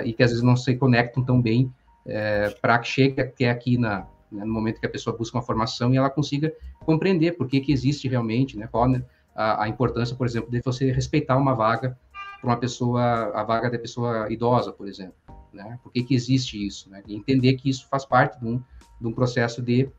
e 0.04 0.14
que 0.14 0.24
às 0.24 0.32
vezes 0.32 0.44
não 0.44 0.56
se 0.56 0.76
conectam 0.76 1.24
tão 1.24 1.42
bem 1.42 1.72
é, 2.06 2.50
para 2.62 2.80
que 2.80 2.88
chegue 2.88 3.22
até 3.22 3.50
aqui 3.50 3.78
na, 3.78 4.08
né, 4.32 4.44
no 4.44 4.54
momento 4.54 4.80
que 4.80 4.86
a 4.86 4.90
pessoa 4.90 5.16
busca 5.16 5.38
uma 5.38 5.44
formação 5.44 5.94
e 5.94 5.98
ela 5.98 6.10
consiga 6.10 6.54
compreender 6.80 7.34
por 7.34 7.48
que, 7.48 7.60
que 7.60 7.72
existe 7.72 8.08
realmente, 8.08 8.58
né, 8.58 8.68
qual 8.68 8.88
a, 9.36 9.64
a 9.64 9.68
importância, 9.68 10.16
por 10.16 10.28
exemplo, 10.28 10.50
de 10.52 10.62
você 10.62 10.92
respeitar 10.92 11.38
uma 11.38 11.54
vaga 11.54 11.98
para 12.42 12.50
uma 12.50 12.58
pessoa, 12.58 13.32
a 13.34 13.44
vaga 13.44 13.70
da 13.70 13.80
pessoa 13.80 14.32
idosa, 14.32 14.72
por 14.72 14.88
exemplo, 14.88 15.16
né, 15.54 15.80
por 15.84 15.92
que, 15.92 16.04
que 16.04 16.16
existe 16.16 16.66
isso, 16.66 16.90
né, 16.90 17.02
entender 17.08 17.54
que 17.54 17.70
isso 17.70 17.88
faz 17.90 18.06
parte 18.06 18.40
de 18.40 18.48
um 18.48 18.62
de 19.00 19.08
um 19.08 19.14
processo 19.14 19.62
de, 19.62 19.90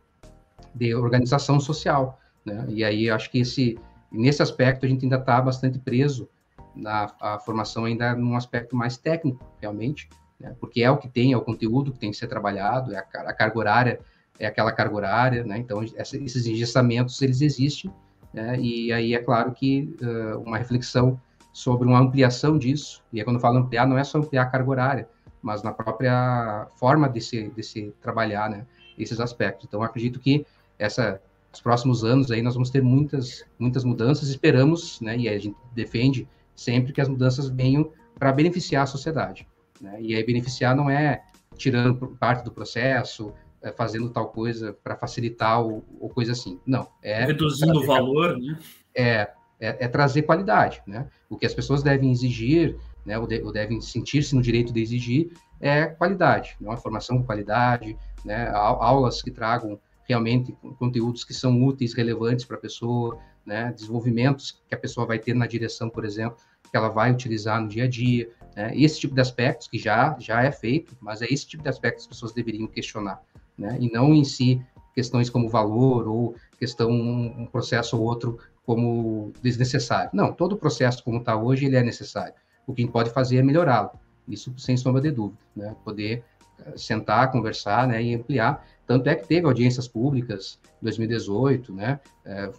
de 0.74 0.94
organização 0.94 1.60
social. 1.60 2.18
Né? 2.44 2.64
E 2.68 2.84
aí 2.84 3.10
acho 3.10 3.30
que 3.30 3.40
esse, 3.40 3.78
nesse 4.10 4.42
aspecto 4.42 4.86
a 4.86 4.88
gente 4.88 5.04
ainda 5.04 5.16
está 5.16 5.40
bastante 5.40 5.78
preso 5.78 6.28
na 6.76 7.12
a 7.20 7.38
formação 7.38 7.84
ainda 7.84 8.14
num 8.14 8.36
aspecto 8.36 8.76
mais 8.76 8.96
técnico, 8.96 9.44
realmente, 9.60 10.08
né? 10.38 10.54
porque 10.60 10.82
é 10.82 10.90
o 10.90 10.96
que 10.96 11.08
tem, 11.08 11.32
é 11.32 11.36
o 11.36 11.40
conteúdo 11.40 11.92
que 11.92 11.98
tem 11.98 12.10
que 12.10 12.16
ser 12.16 12.26
trabalhado, 12.26 12.94
é 12.94 12.98
a, 12.98 13.00
a 13.00 13.32
carga 13.32 13.58
horária, 13.58 14.00
é 14.38 14.46
aquela 14.46 14.70
carga 14.72 14.94
horária, 14.94 15.44
né? 15.44 15.58
então 15.58 15.82
essa, 15.96 16.16
esses 16.16 16.46
engessamentos 16.46 17.20
eles 17.22 17.40
existem, 17.40 17.90
né? 18.32 18.58
e 18.60 18.92
aí 18.92 19.14
é 19.14 19.18
claro 19.18 19.52
que 19.52 19.96
uh, 20.02 20.38
uma 20.40 20.58
reflexão 20.58 21.18
sobre 21.52 21.88
uma 21.88 21.98
ampliação 21.98 22.58
disso, 22.58 23.02
e 23.12 23.18
aí 23.18 23.24
quando 23.24 23.36
eu 23.36 23.40
falo 23.40 23.58
ampliar, 23.58 23.86
não 23.86 23.96
é 23.96 24.04
só 24.04 24.18
ampliar 24.18 24.42
a 24.42 24.46
carga 24.46 24.70
horária, 24.70 25.08
mas 25.40 25.62
na 25.62 25.72
própria 25.72 26.66
forma 26.76 27.08
de 27.08 27.20
se, 27.20 27.48
de 27.48 27.62
se 27.62 27.94
trabalhar, 28.02 28.50
né? 28.50 28.66
esses 28.98 29.20
aspectos. 29.20 29.66
Então, 29.66 29.82
acredito 29.82 30.18
que 30.18 30.46
essa, 30.78 31.20
os 31.52 31.60
próximos 31.60 32.04
anos 32.04 32.30
aí 32.30 32.42
nós 32.42 32.54
vamos 32.54 32.70
ter 32.70 32.82
muitas, 32.82 33.44
muitas 33.58 33.84
mudanças, 33.84 34.28
esperamos, 34.28 35.00
né, 35.00 35.16
e 35.16 35.28
a 35.28 35.38
gente 35.38 35.56
defende 35.74 36.28
sempre 36.56 36.92
que 36.92 37.00
as 37.00 37.08
mudanças 37.08 37.48
venham 37.48 37.92
para 38.18 38.32
beneficiar 38.32 38.84
a 38.84 38.86
sociedade. 38.86 39.46
Né? 39.80 39.98
E 40.00 40.14
aí 40.14 40.24
beneficiar 40.24 40.74
não 40.74 40.90
é 40.90 41.22
tirando 41.56 42.16
parte 42.18 42.44
do 42.44 42.50
processo, 42.50 43.32
é 43.62 43.70
fazendo 43.70 44.10
tal 44.10 44.28
coisa 44.28 44.76
para 44.82 44.96
facilitar 44.96 45.60
ou, 45.60 45.84
ou, 46.00 46.08
coisa 46.08 46.32
assim. 46.32 46.58
Não. 46.66 46.88
É 47.02 47.24
Reduzindo 47.24 47.78
o 47.78 47.86
valor, 47.86 48.38
né? 48.38 48.58
É, 48.94 49.30
é, 49.58 49.84
é, 49.84 49.88
trazer 49.88 50.22
qualidade, 50.22 50.82
né? 50.86 51.08
O 51.28 51.36
que 51.36 51.46
as 51.46 51.54
pessoas 51.54 51.82
devem 51.82 52.10
exigir 52.10 52.76
né, 53.06 53.16
ou, 53.18 53.26
de, 53.26 53.40
ou 53.40 53.52
devem 53.52 53.80
sentir-se 53.80 54.34
no 54.34 54.42
direito 54.42 54.72
de 54.72 54.80
exigir, 54.80 55.32
é 55.60 55.86
qualidade, 55.86 56.56
né, 56.60 56.68
uma 56.68 56.76
formação 56.76 57.18
com 57.18 57.24
qualidade, 57.24 57.96
né, 58.24 58.50
aulas 58.52 59.22
que 59.22 59.30
tragam 59.30 59.78
realmente 60.08 60.52
conteúdos 60.78 61.24
que 61.24 61.34
são 61.34 61.64
úteis, 61.64 61.94
relevantes 61.94 62.44
para 62.44 62.56
a 62.56 62.60
pessoa, 62.60 63.18
né, 63.44 63.72
desenvolvimentos 63.72 64.62
que 64.68 64.74
a 64.74 64.78
pessoa 64.78 65.06
vai 65.06 65.18
ter 65.18 65.34
na 65.34 65.46
direção, 65.46 65.88
por 65.88 66.04
exemplo, 66.04 66.38
que 66.70 66.76
ela 66.76 66.88
vai 66.88 67.12
utilizar 67.12 67.60
no 67.60 67.68
dia 67.68 67.84
a 67.84 67.88
dia, 67.88 68.30
né, 68.54 68.72
esse 68.76 69.00
tipo 69.00 69.14
de 69.14 69.20
aspectos 69.20 69.68
que 69.68 69.78
já 69.78 70.16
já 70.18 70.42
é 70.42 70.50
feito, 70.50 70.96
mas 71.00 71.22
é 71.22 71.26
esse 71.26 71.46
tipo 71.46 71.62
de 71.62 71.68
aspectos 71.68 72.06
que 72.06 72.12
as 72.12 72.16
pessoas 72.16 72.32
deveriam 72.32 72.66
questionar, 72.66 73.22
né, 73.56 73.76
e 73.80 73.90
não 73.90 74.14
em 74.14 74.24
si 74.24 74.60
questões 74.94 75.28
como 75.28 75.48
valor 75.48 76.08
ou 76.08 76.34
questão 76.58 76.90
um 76.90 77.46
processo 77.46 77.98
ou 77.98 78.02
outro 78.02 78.38
como 78.66 79.32
desnecessário. 79.40 80.10
Não, 80.12 80.32
todo 80.32 80.54
o 80.54 80.56
processo 80.56 81.04
como 81.04 81.18
está 81.18 81.36
hoje 81.36 81.66
ele 81.66 81.76
é 81.76 81.82
necessário. 81.82 82.34
O 82.66 82.74
que 82.74 82.82
a 82.82 82.84
gente 82.84 82.92
pode 82.92 83.10
fazer 83.10 83.36
é 83.36 83.42
melhorá-lo. 83.42 83.90
Isso 84.26 84.52
sem 84.58 84.76
sombra 84.76 85.00
de 85.00 85.12
dúvida, 85.12 85.38
né? 85.54 85.76
Poder 85.84 86.24
eh, 86.58 86.72
sentar, 86.76 87.30
conversar, 87.30 87.86
né, 87.86 88.02
e 88.02 88.14
ampliar. 88.14 88.66
Tanto 88.86 89.08
é 89.08 89.14
que 89.14 89.26
teve 89.26 89.46
audiências 89.46 89.88
públicas 89.88 90.58
em 90.80 90.84
2018, 90.84 91.74
né? 91.74 92.00
É, 92.24 92.50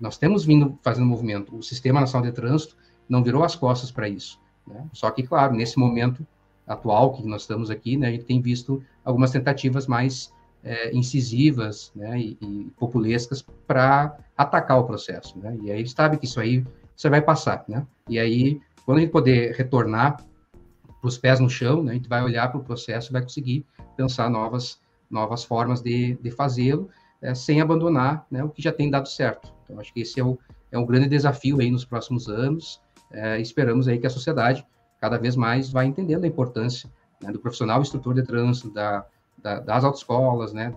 nós 0.00 0.18
temos 0.18 0.44
vindo 0.44 0.78
fazendo 0.82 1.06
movimento. 1.06 1.56
O 1.56 1.62
Sistema 1.62 2.00
Nacional 2.00 2.28
de 2.28 2.34
Trânsito 2.34 2.76
não 3.08 3.22
virou 3.22 3.44
as 3.44 3.54
costas 3.54 3.90
para 3.90 4.08
isso. 4.08 4.40
Né? 4.66 4.84
Só 4.92 5.10
que, 5.10 5.22
claro, 5.22 5.54
nesse 5.54 5.78
momento 5.78 6.26
atual 6.66 7.12
que 7.12 7.26
nós 7.26 7.42
estamos 7.42 7.70
aqui, 7.70 7.96
né, 7.96 8.08
a 8.08 8.10
gente 8.10 8.24
tem 8.24 8.40
visto 8.40 8.82
algumas 9.04 9.30
tentativas 9.30 9.86
mais 9.86 10.32
é, 10.64 10.94
incisivas 10.94 11.92
né, 11.94 12.18
e, 12.18 12.38
e 12.40 12.72
populescas 12.78 13.44
para 13.66 14.16
atacar 14.36 14.78
o 14.78 14.84
processo. 14.84 15.38
Né? 15.38 15.56
E 15.62 15.70
aí 15.70 15.86
sabe 15.88 16.16
que 16.16 16.24
isso 16.24 16.40
aí 16.40 16.64
você 16.96 17.08
vai 17.08 17.20
passar. 17.20 17.64
Né? 17.68 17.86
E 18.08 18.18
aí, 18.18 18.60
quando 18.84 18.98
a 18.98 19.00
gente 19.00 19.10
poder 19.10 19.54
retornar 19.54 20.16
para 21.00 21.08
os 21.08 21.18
pés 21.18 21.40
no 21.40 21.50
chão, 21.50 21.82
né, 21.82 21.92
a 21.92 21.94
gente 21.94 22.08
vai 22.08 22.22
olhar 22.22 22.48
para 22.48 22.60
o 22.60 22.64
processo 22.64 23.10
e 23.10 23.12
vai 23.12 23.22
conseguir 23.22 23.64
pensar 23.96 24.30
novas, 24.30 24.80
novas 25.12 25.44
formas 25.44 25.82
de, 25.82 26.14
de 26.14 26.30
fazê-lo, 26.30 26.88
é, 27.20 27.34
sem 27.34 27.60
abandonar 27.60 28.26
né, 28.30 28.42
o 28.42 28.48
que 28.48 28.62
já 28.62 28.72
tem 28.72 28.90
dado 28.90 29.08
certo. 29.08 29.52
Então, 29.62 29.78
acho 29.78 29.92
que 29.92 30.00
esse 30.00 30.18
é, 30.18 30.24
o, 30.24 30.38
é 30.72 30.78
um 30.78 30.86
grande 30.86 31.08
desafio 31.08 31.60
aí 31.60 31.70
nos 31.70 31.84
próximos 31.84 32.28
anos. 32.28 32.80
É, 33.12 33.40
esperamos 33.40 33.86
aí 33.86 33.98
que 33.98 34.06
a 34.06 34.10
sociedade 34.10 34.66
cada 35.00 35.18
vez 35.18 35.36
mais 35.36 35.70
vai 35.70 35.86
entendendo 35.86 36.24
a 36.24 36.26
importância 36.26 36.90
né, 37.22 37.30
do 37.30 37.38
profissional 37.38 37.80
instrutor 37.80 38.14
de 38.14 38.22
trânsito, 38.22 38.70
da, 38.70 39.04
da, 39.38 39.60
das 39.60 39.84
autoescolas, 39.84 40.52
né, 40.52 40.74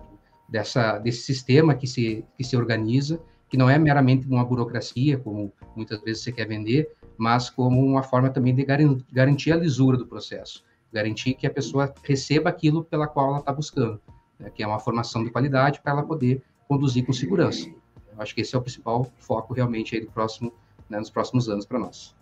dessa, 0.48 0.98
desse 0.98 1.22
sistema 1.22 1.74
que 1.74 1.86
se, 1.86 2.24
que 2.36 2.44
se 2.44 2.56
organiza, 2.56 3.20
que 3.48 3.56
não 3.56 3.70
é 3.70 3.78
meramente 3.78 4.26
uma 4.28 4.44
burocracia, 4.44 5.18
como 5.18 5.52
muitas 5.74 6.00
vezes 6.02 6.22
você 6.22 6.32
quer 6.32 6.46
vender, 6.46 6.90
mas 7.16 7.48
como 7.48 7.84
uma 7.84 8.02
forma 8.02 8.28
também 8.30 8.54
de 8.54 8.64
garantir 8.64 9.52
a 9.52 9.56
lisura 9.56 9.96
do 9.96 10.06
processo, 10.06 10.64
garantir 10.92 11.34
que 11.34 11.46
a 11.46 11.50
pessoa 11.50 11.92
receba 12.02 12.50
aquilo 12.50 12.84
pela 12.84 13.06
qual 13.06 13.28
ela 13.28 13.38
está 13.38 13.52
buscando, 13.52 14.00
né, 14.38 14.50
que 14.50 14.62
é 14.62 14.66
uma 14.66 14.78
formação 14.78 15.24
de 15.24 15.30
qualidade 15.30 15.80
para 15.80 15.92
ela 15.92 16.02
poder 16.02 16.42
conduzir 16.68 17.04
com 17.04 17.12
segurança. 17.12 17.68
Eu 17.68 18.22
acho 18.22 18.34
que 18.34 18.40
esse 18.40 18.54
é 18.54 18.58
o 18.58 18.62
principal 18.62 19.10
foco 19.18 19.54
realmente 19.54 19.94
aí 19.94 20.00
do 20.00 20.10
próximo, 20.10 20.52
né, 20.88 20.98
nos 20.98 21.10
próximos 21.10 21.48
anos 21.48 21.66
para 21.66 21.78
nós. 21.78 22.14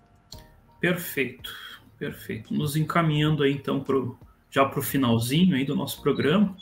Perfeito, 0.81 1.53
perfeito. 1.99 2.53
Nos 2.53 2.77
encaminhando 2.77 3.43
aí 3.43 3.53
então 3.53 3.81
para 3.81 3.97
já 4.51 4.65
para 4.65 4.79
o 4.79 4.83
finalzinho 4.83 5.57
aí 5.57 5.65
do 5.65 5.75
nosso 5.75 6.01
programa. 6.01 6.57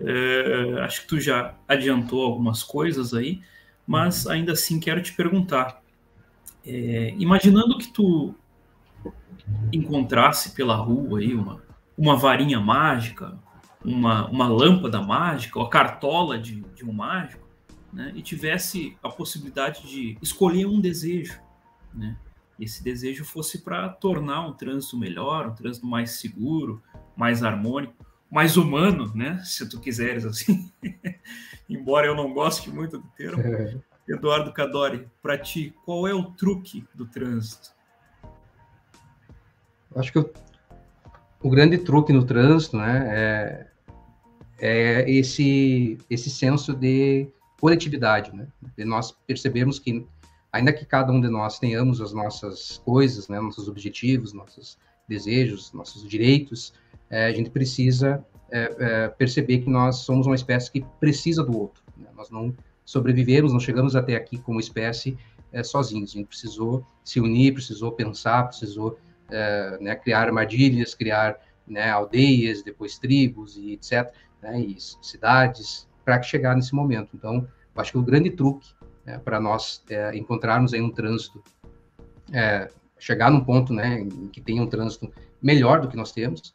É, 0.00 0.80
acho 0.80 1.02
que 1.02 1.08
tu 1.08 1.20
já 1.20 1.54
adiantou 1.68 2.24
algumas 2.24 2.62
coisas 2.62 3.12
aí, 3.12 3.42
mas 3.86 4.26
ainda 4.26 4.52
assim 4.52 4.80
quero 4.80 5.02
te 5.02 5.12
perguntar. 5.12 5.82
É, 6.64 7.14
imaginando 7.18 7.76
que 7.76 7.92
tu 7.92 8.34
encontrasse 9.70 10.54
pela 10.54 10.76
rua 10.76 11.18
aí 11.18 11.34
uma, 11.34 11.62
uma 11.96 12.16
varinha 12.16 12.58
mágica, 12.58 13.38
uma, 13.84 14.28
uma 14.28 14.48
lâmpada 14.48 15.00
mágica, 15.00 15.58
ou 15.58 15.64
a 15.64 15.70
cartola 15.70 16.38
de, 16.38 16.60
de 16.74 16.84
um 16.84 16.92
mágico, 16.92 17.48
né, 17.92 18.12
e 18.14 18.22
tivesse 18.22 18.96
a 19.02 19.08
possibilidade 19.08 19.88
de 19.88 20.16
escolher 20.22 20.66
um 20.66 20.80
desejo, 20.80 21.40
né, 21.92 22.16
esse 22.60 22.84
desejo 22.84 23.24
fosse 23.24 23.58
para 23.58 23.88
tornar 23.88 24.46
um 24.46 24.52
trânsito 24.52 24.98
melhor, 24.98 25.48
um 25.48 25.54
trânsito 25.54 25.86
mais 25.86 26.12
seguro, 26.12 26.82
mais 27.16 27.42
harmônico, 27.42 28.04
mais 28.30 28.58
humano, 28.58 29.10
né? 29.14 29.40
Se 29.44 29.66
tu 29.66 29.80
quiseres 29.80 30.26
assim. 30.26 30.70
Embora 31.68 32.06
eu 32.06 32.14
não 32.14 32.34
goste 32.34 32.70
muito 32.70 32.98
do 32.98 33.08
termo. 33.16 33.40
É. 33.42 33.76
Eduardo 34.06 34.52
Cadori, 34.52 35.08
para 35.22 35.38
ti, 35.38 35.74
qual 35.84 36.06
é 36.06 36.12
o 36.12 36.24
truque 36.24 36.84
do 36.94 37.06
trânsito? 37.06 37.70
Acho 39.96 40.12
que 40.12 40.18
o, 40.18 40.30
o 41.42 41.48
grande 41.48 41.78
truque 41.78 42.12
no 42.12 42.24
trânsito, 42.24 42.76
né, 42.76 43.08
é, 43.10 43.69
é 44.60 45.10
esse 45.10 45.98
esse 46.08 46.30
senso 46.30 46.74
de 46.74 47.26
coletividade, 47.60 48.34
né? 48.34 48.46
De 48.76 48.84
nós 48.84 49.12
percebemos 49.26 49.78
que 49.78 50.06
ainda 50.52 50.72
que 50.72 50.84
cada 50.84 51.12
um 51.12 51.20
de 51.20 51.28
nós 51.28 51.58
tenhamos 51.58 52.00
as 52.00 52.12
nossas 52.12 52.78
coisas, 52.78 53.28
né, 53.28 53.40
nossos 53.40 53.68
objetivos, 53.68 54.32
nossos 54.32 54.78
desejos, 55.08 55.72
nossos 55.72 56.08
direitos, 56.08 56.72
é, 57.08 57.26
a 57.26 57.32
gente 57.32 57.50
precisa 57.50 58.24
é, 58.50 58.76
é, 58.78 59.08
perceber 59.08 59.58
que 59.58 59.70
nós 59.70 59.96
somos 59.98 60.26
uma 60.26 60.34
espécie 60.34 60.70
que 60.70 60.84
precisa 60.98 61.42
do 61.42 61.56
outro. 61.56 61.82
Né? 61.96 62.08
Nós 62.16 62.30
não 62.30 62.54
sobrevivemos, 62.84 63.52
não 63.52 63.60
chegamos 63.60 63.94
até 63.94 64.16
aqui 64.16 64.38
como 64.38 64.58
espécie 64.58 65.16
é, 65.52 65.62
sozinhos. 65.62 66.10
A 66.10 66.18
gente 66.18 66.26
precisou 66.26 66.84
se 67.04 67.20
unir, 67.20 67.54
precisou 67.54 67.92
pensar, 67.92 68.44
precisou 68.44 68.98
é, 69.30 69.78
né, 69.80 69.94
criar 69.94 70.22
armadilhas, 70.22 70.94
criar 70.94 71.38
né, 71.66 71.88
aldeias, 71.90 72.62
depois 72.62 72.98
tribos 72.98 73.56
e 73.56 73.72
etc. 73.72 74.12
Né, 74.42 74.60
e 74.60 74.76
cidades 75.02 75.88
para 76.04 76.22
chegar 76.22 76.56
nesse 76.56 76.74
momento. 76.74 77.10
Então, 77.14 77.46
acho 77.76 77.92
que 77.92 77.98
o 77.98 78.02
grande 78.02 78.30
truque 78.30 78.68
né, 79.04 79.18
para 79.18 79.40
nós 79.40 79.82
é, 79.88 80.16
encontrarmos 80.16 80.72
aí 80.72 80.80
um 80.80 80.90
trânsito, 80.90 81.42
chegar 82.98 83.30
num 83.30 83.42
ponto 83.42 83.72
né, 83.72 84.00
em 84.00 84.28
que 84.28 84.40
tenha 84.40 84.62
um 84.62 84.66
trânsito 84.66 85.12
melhor 85.42 85.80
do 85.80 85.88
que 85.88 85.96
nós 85.96 86.12
temos, 86.12 86.54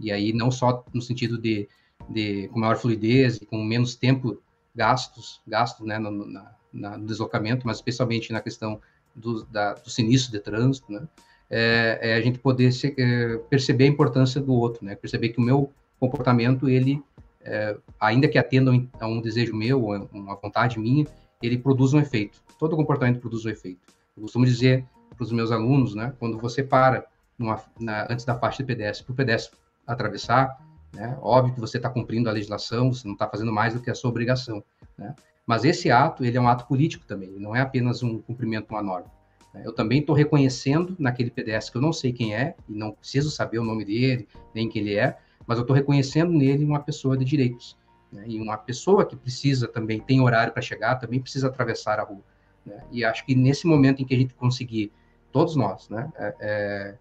e 0.00 0.12
aí 0.12 0.32
não 0.32 0.50
só 0.50 0.84
no 0.92 1.02
sentido 1.02 1.38
de, 1.38 1.68
de 2.08 2.48
com 2.48 2.60
maior 2.60 2.76
fluidez 2.76 3.36
e 3.36 3.46
com 3.46 3.62
menos 3.64 3.96
tempo 3.96 4.40
gastos, 4.74 5.40
gastos 5.46 5.86
né, 5.86 5.98
no, 5.98 6.10
na, 6.10 6.52
na, 6.72 6.98
no 6.98 7.06
deslocamento, 7.06 7.66
mas 7.66 7.78
especialmente 7.78 8.32
na 8.32 8.40
questão 8.40 8.80
do, 9.14 9.44
da, 9.44 9.74
do 9.74 9.90
sinistro 9.90 10.32
de 10.32 10.40
trânsito, 10.40 10.92
né? 10.92 11.06
É, 11.50 11.98
é 12.02 12.14
a 12.14 12.20
gente 12.20 12.38
poder 12.38 12.70
se, 12.72 12.94
é, 12.96 13.38
perceber 13.50 13.84
a 13.84 13.88
importância 13.88 14.40
do 14.40 14.52
outro, 14.52 14.84
né? 14.84 14.94
Perceber 14.94 15.30
que 15.30 15.38
o 15.38 15.42
meu 15.42 15.72
comportamento, 15.98 16.68
ele, 16.68 17.02
é, 17.40 17.76
ainda 18.00 18.28
que 18.28 18.38
atenda 18.38 18.70
a 19.00 19.06
um 19.06 19.20
desejo 19.20 19.54
meu, 19.54 19.86
uma 20.12 20.36
vontade 20.36 20.78
minha, 20.78 21.06
ele 21.42 21.58
produz 21.58 21.92
um 21.92 21.98
efeito. 21.98 22.40
Todo 22.58 22.76
comportamento 22.76 23.20
produz 23.20 23.44
um 23.44 23.50
efeito. 23.50 23.80
Eu 24.16 24.22
costumo 24.22 24.44
dizer 24.44 24.84
para 25.16 25.24
os 25.24 25.32
meus 25.32 25.50
alunos, 25.50 25.94
né? 25.94 26.12
Quando 26.18 26.38
você 26.38 26.62
para 26.62 27.06
numa, 27.38 27.62
na, 27.78 28.06
antes 28.10 28.24
da 28.24 28.36
faixa 28.36 28.58
de 28.58 28.64
pedestre, 28.64 29.04
para 29.04 29.12
o 29.12 29.16
pedestre 29.16 29.56
atravessar, 29.86 30.58
né? 30.92 31.16
Óbvio 31.20 31.54
que 31.54 31.60
você 31.60 31.76
está 31.76 31.88
cumprindo 31.88 32.28
a 32.28 32.32
legislação, 32.32 32.92
você 32.92 33.06
não 33.06 33.14
está 33.14 33.28
fazendo 33.28 33.52
mais 33.52 33.74
do 33.74 33.80
que 33.80 33.90
a 33.90 33.94
sua 33.94 34.10
obrigação, 34.10 34.62
né? 34.96 35.14
Mas 35.46 35.64
esse 35.64 35.90
ato, 35.90 36.24
ele 36.24 36.36
é 36.36 36.40
um 36.40 36.48
ato 36.48 36.66
político 36.66 37.06
também, 37.06 37.30
não 37.30 37.56
é 37.56 37.60
apenas 37.60 38.02
um 38.02 38.18
cumprimento 38.18 38.68
de 38.68 38.74
uma 38.74 38.82
norma. 38.82 39.10
Né? 39.54 39.62
Eu 39.64 39.72
também 39.72 40.00
estou 40.00 40.14
reconhecendo 40.14 40.94
naquele 40.98 41.30
pedestre 41.30 41.72
que 41.72 41.78
eu 41.78 41.82
não 41.82 41.92
sei 41.92 42.12
quem 42.12 42.34
é, 42.34 42.54
e 42.68 42.74
não 42.74 42.92
preciso 42.92 43.30
saber 43.30 43.58
o 43.58 43.64
nome 43.64 43.82
dele, 43.84 44.28
nem 44.54 44.68
quem 44.68 44.82
ele 44.82 44.96
é, 44.96 45.16
mas 45.48 45.56
eu 45.56 45.62
estou 45.62 45.74
reconhecendo 45.74 46.30
nele 46.30 46.62
uma 46.62 46.78
pessoa 46.78 47.16
de 47.16 47.24
direitos. 47.24 47.74
Né? 48.12 48.24
E 48.26 48.38
uma 48.38 48.58
pessoa 48.58 49.06
que 49.06 49.16
precisa 49.16 49.66
também, 49.66 49.98
tem 49.98 50.20
horário 50.20 50.52
para 50.52 50.60
chegar, 50.60 50.96
também 50.96 51.18
precisa 51.18 51.48
atravessar 51.48 51.98
a 51.98 52.02
rua. 52.02 52.22
Né? 52.66 52.78
E 52.92 53.02
acho 53.02 53.24
que 53.24 53.34
nesse 53.34 53.66
momento 53.66 54.02
em 54.02 54.04
que 54.04 54.14
a 54.14 54.18
gente 54.18 54.34
conseguir, 54.34 54.92
todos 55.32 55.56
nós, 55.56 55.88
né, 55.88 56.12
é, 56.16 56.34
é, 56.38 56.94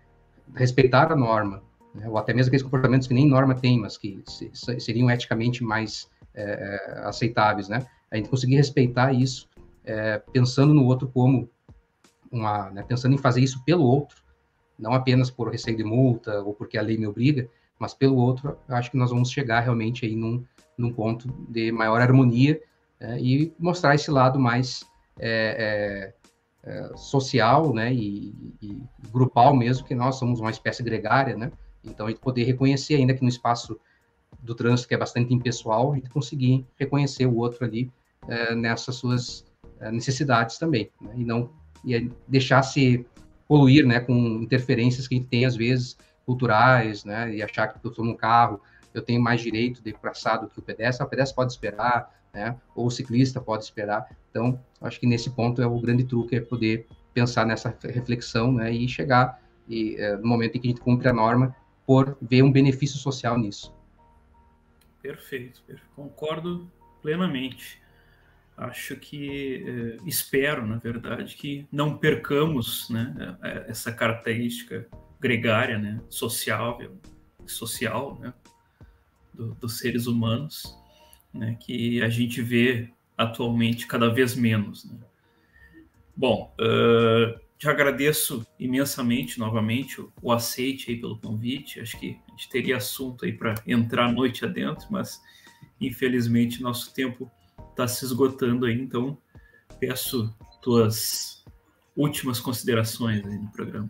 respeitar 0.56 1.12
a 1.12 1.16
norma, 1.16 1.62
né, 1.94 2.08
ou 2.08 2.18
até 2.18 2.34
mesmo 2.34 2.48
aqueles 2.48 2.64
comportamentos 2.64 3.06
que 3.06 3.14
nem 3.14 3.28
norma 3.28 3.54
tem, 3.54 3.78
mas 3.78 3.98
que 3.98 4.24
se, 4.26 4.50
seriam 4.80 5.12
eticamente 5.12 5.62
mais 5.62 6.10
é, 6.34 6.44
é, 6.44 7.00
aceitáveis, 7.06 7.68
né? 7.68 7.86
A 8.10 8.16
gente 8.16 8.30
conseguir 8.30 8.56
respeitar 8.56 9.12
isso, 9.12 9.50
é, 9.84 10.20
pensando 10.32 10.74
no 10.74 10.86
outro 10.86 11.10
como 11.10 11.50
uma, 12.32 12.70
né, 12.70 12.84
pensando 12.84 13.14
em 13.14 13.18
fazer 13.18 13.42
isso 13.42 13.62
pelo 13.66 13.84
outro, 13.84 14.24
não 14.80 14.94
apenas 14.94 15.30
por 15.30 15.50
receio 15.50 15.76
de 15.76 15.84
multa 15.84 16.42
ou 16.42 16.54
porque 16.54 16.78
a 16.78 16.82
lei 16.82 16.98
me 16.98 17.08
obriga, 17.08 17.50
mas 17.80 17.94
pelo 17.94 18.16
outro, 18.16 18.58
acho 18.68 18.92
que 18.92 18.98
nós 18.98 19.12
vamos 19.12 19.32
chegar 19.32 19.62
realmente 19.62 20.06
aí 20.06 20.16
num, 20.16 20.44
num 20.78 20.92
ponto 20.92 21.28
de 21.50 21.72
maior 21.72 22.02
harmonia 22.02 22.62
é, 23.00 23.20
e 23.20 23.54
mostrar 23.60 23.96
esse 23.96 24.10
lado 24.10 24.40
mais 24.40 24.84
é, 25.20 26.14
é, 26.64 26.70
é 26.70 26.98
social, 26.98 27.74
né, 27.74 27.94
e, 27.94 28.56
e, 28.62 28.84
grupal 29.12 29.56
mesmo, 29.56 29.86
que 29.86 29.96
nós 29.96 30.16
somos 30.16 30.40
uma 30.40 30.52
espécie 30.52 30.84
gregária, 30.84 31.36
né, 31.36 31.52
então, 31.90 32.06
a 32.06 32.10
gente 32.10 32.20
poder 32.20 32.44
reconhecer, 32.44 32.96
ainda 32.96 33.14
que 33.14 33.22
no 33.22 33.30
espaço 33.30 33.80
do 34.42 34.54
trânsito, 34.54 34.90
que 34.90 34.94
é 34.94 34.98
bastante 34.98 35.34
impessoal, 35.34 35.94
a 35.94 35.96
gente 35.96 36.10
conseguir 36.10 36.66
reconhecer 36.78 37.26
o 37.26 37.36
outro 37.38 37.66
ali 37.66 37.92
é, 38.28 38.54
nessas 38.54 38.96
suas 38.96 39.46
é, 39.80 39.92
necessidades 39.92 40.58
também, 40.58 40.92
né? 41.02 41.14
e 41.16 41.24
não 41.24 41.50
e 41.86 42.12
deixar 42.28 42.64
se 42.64 43.06
poluir, 43.48 43.86
né, 43.86 44.00
com 44.00 44.14
interferências 44.42 45.08
que 45.08 45.16
a 45.16 45.18
gente 45.18 45.30
tem 45.30 45.46
às 45.46 45.56
vezes 45.56 45.96
culturais, 46.28 47.06
né, 47.06 47.34
e 47.34 47.42
achar 47.42 47.68
que 47.68 47.80
eu 47.84 47.90
estou 47.90 48.04
num 48.04 48.16
carro, 48.16 48.62
eu 48.94 49.02
tenho 49.02 49.22
mais 49.22 49.40
direito 49.40 49.82
de 49.82 49.94
passar 49.94 50.38
do 50.38 50.50
que 50.50 50.60
o 50.60 50.62
pedestre, 50.62 51.06
o 51.06 51.10
pedestre 51.10 51.34
pode 51.34 51.54
esperar, 51.54 52.14
né, 52.34 52.58
ou 52.76 52.88
o 52.88 52.92
ciclista 52.92 53.40
pode 53.40 53.64
esperar. 53.64 54.06
Então, 54.30 54.60
acho 54.82 55.00
que 55.00 55.08
nesse 55.08 55.30
ponto 55.30 55.62
é 55.62 55.66
o 55.66 55.80
grande 55.80 56.04
truque 56.04 56.36
é 56.36 56.42
poder 56.42 56.86
pensar 57.14 57.46
nessa 57.46 57.74
reflexão, 57.82 58.52
né, 58.52 58.70
e 58.72 58.90
chegar 58.90 59.42
e, 59.70 59.96
é, 59.96 60.18
no 60.18 60.28
momento 60.28 60.58
em 60.58 60.60
que 60.60 60.68
a 60.68 60.72
gente 60.72 60.82
cumpre 60.82 61.08
a 61.08 61.14
norma, 61.14 61.56
por 61.86 62.18
ver 62.22 62.44
um 62.44 62.52
benefício 62.52 62.98
social 62.98 63.40
nisso. 63.40 63.74
Perfeito, 65.02 65.64
concordo 65.96 66.70
plenamente. 67.02 67.82
Acho 68.58 68.98
que 68.98 69.64
eh, 69.66 69.98
espero, 70.06 70.66
na 70.66 70.78
verdade, 70.78 71.36
que 71.36 71.68
não 71.72 71.96
percamos 71.96 72.90
né, 72.90 73.38
é, 73.44 73.66
essa 73.70 73.92
característica 73.92 74.88
gregária, 75.20 75.78
né, 75.78 76.02
social, 76.10 76.80
social 77.46 78.18
né, 78.20 78.34
do, 79.34 79.56
dos 79.56 79.78
seres 79.78 80.08
humanos, 80.08 80.78
né, 81.34 81.58
que 81.60 82.02
a 82.02 82.10
gente 82.10 82.42
vê 82.42 82.90
atualmente 83.18 83.88
cada 83.88 84.10
vez 84.10 84.36
menos. 84.36 84.86
Né. 84.86 84.98
Bom, 86.16 86.54
uh, 86.60 87.40
te 87.58 87.68
agradeço 87.68 88.46
imensamente 88.60 89.40
novamente 89.40 90.00
o, 90.00 90.12
o 90.22 90.32
aceite 90.32 90.92
aí 90.92 90.98
pelo 91.00 91.20
convite. 91.20 91.80
Acho 91.80 92.00
que 92.00 92.20
a 92.28 92.32
gente 92.32 92.50
teria 92.50 92.78
assunto 92.78 93.26
aí 93.26 93.34
para 93.34 93.56
entrar 93.66 94.12
noite 94.12 94.46
adentro, 94.46 94.88
mas 94.92 95.22
infelizmente 95.82 96.62
nosso 96.62 96.94
tempo 96.94 97.30
está 97.72 97.88
se 97.88 98.06
esgotando 98.06 98.66
aí, 98.66 98.80
então 98.80 99.18
peço 99.80 100.36
tuas 100.62 101.44
últimas 101.96 102.40
considerações 102.40 103.26
aí 103.26 103.38
no 103.38 103.52
programa. 103.52 103.90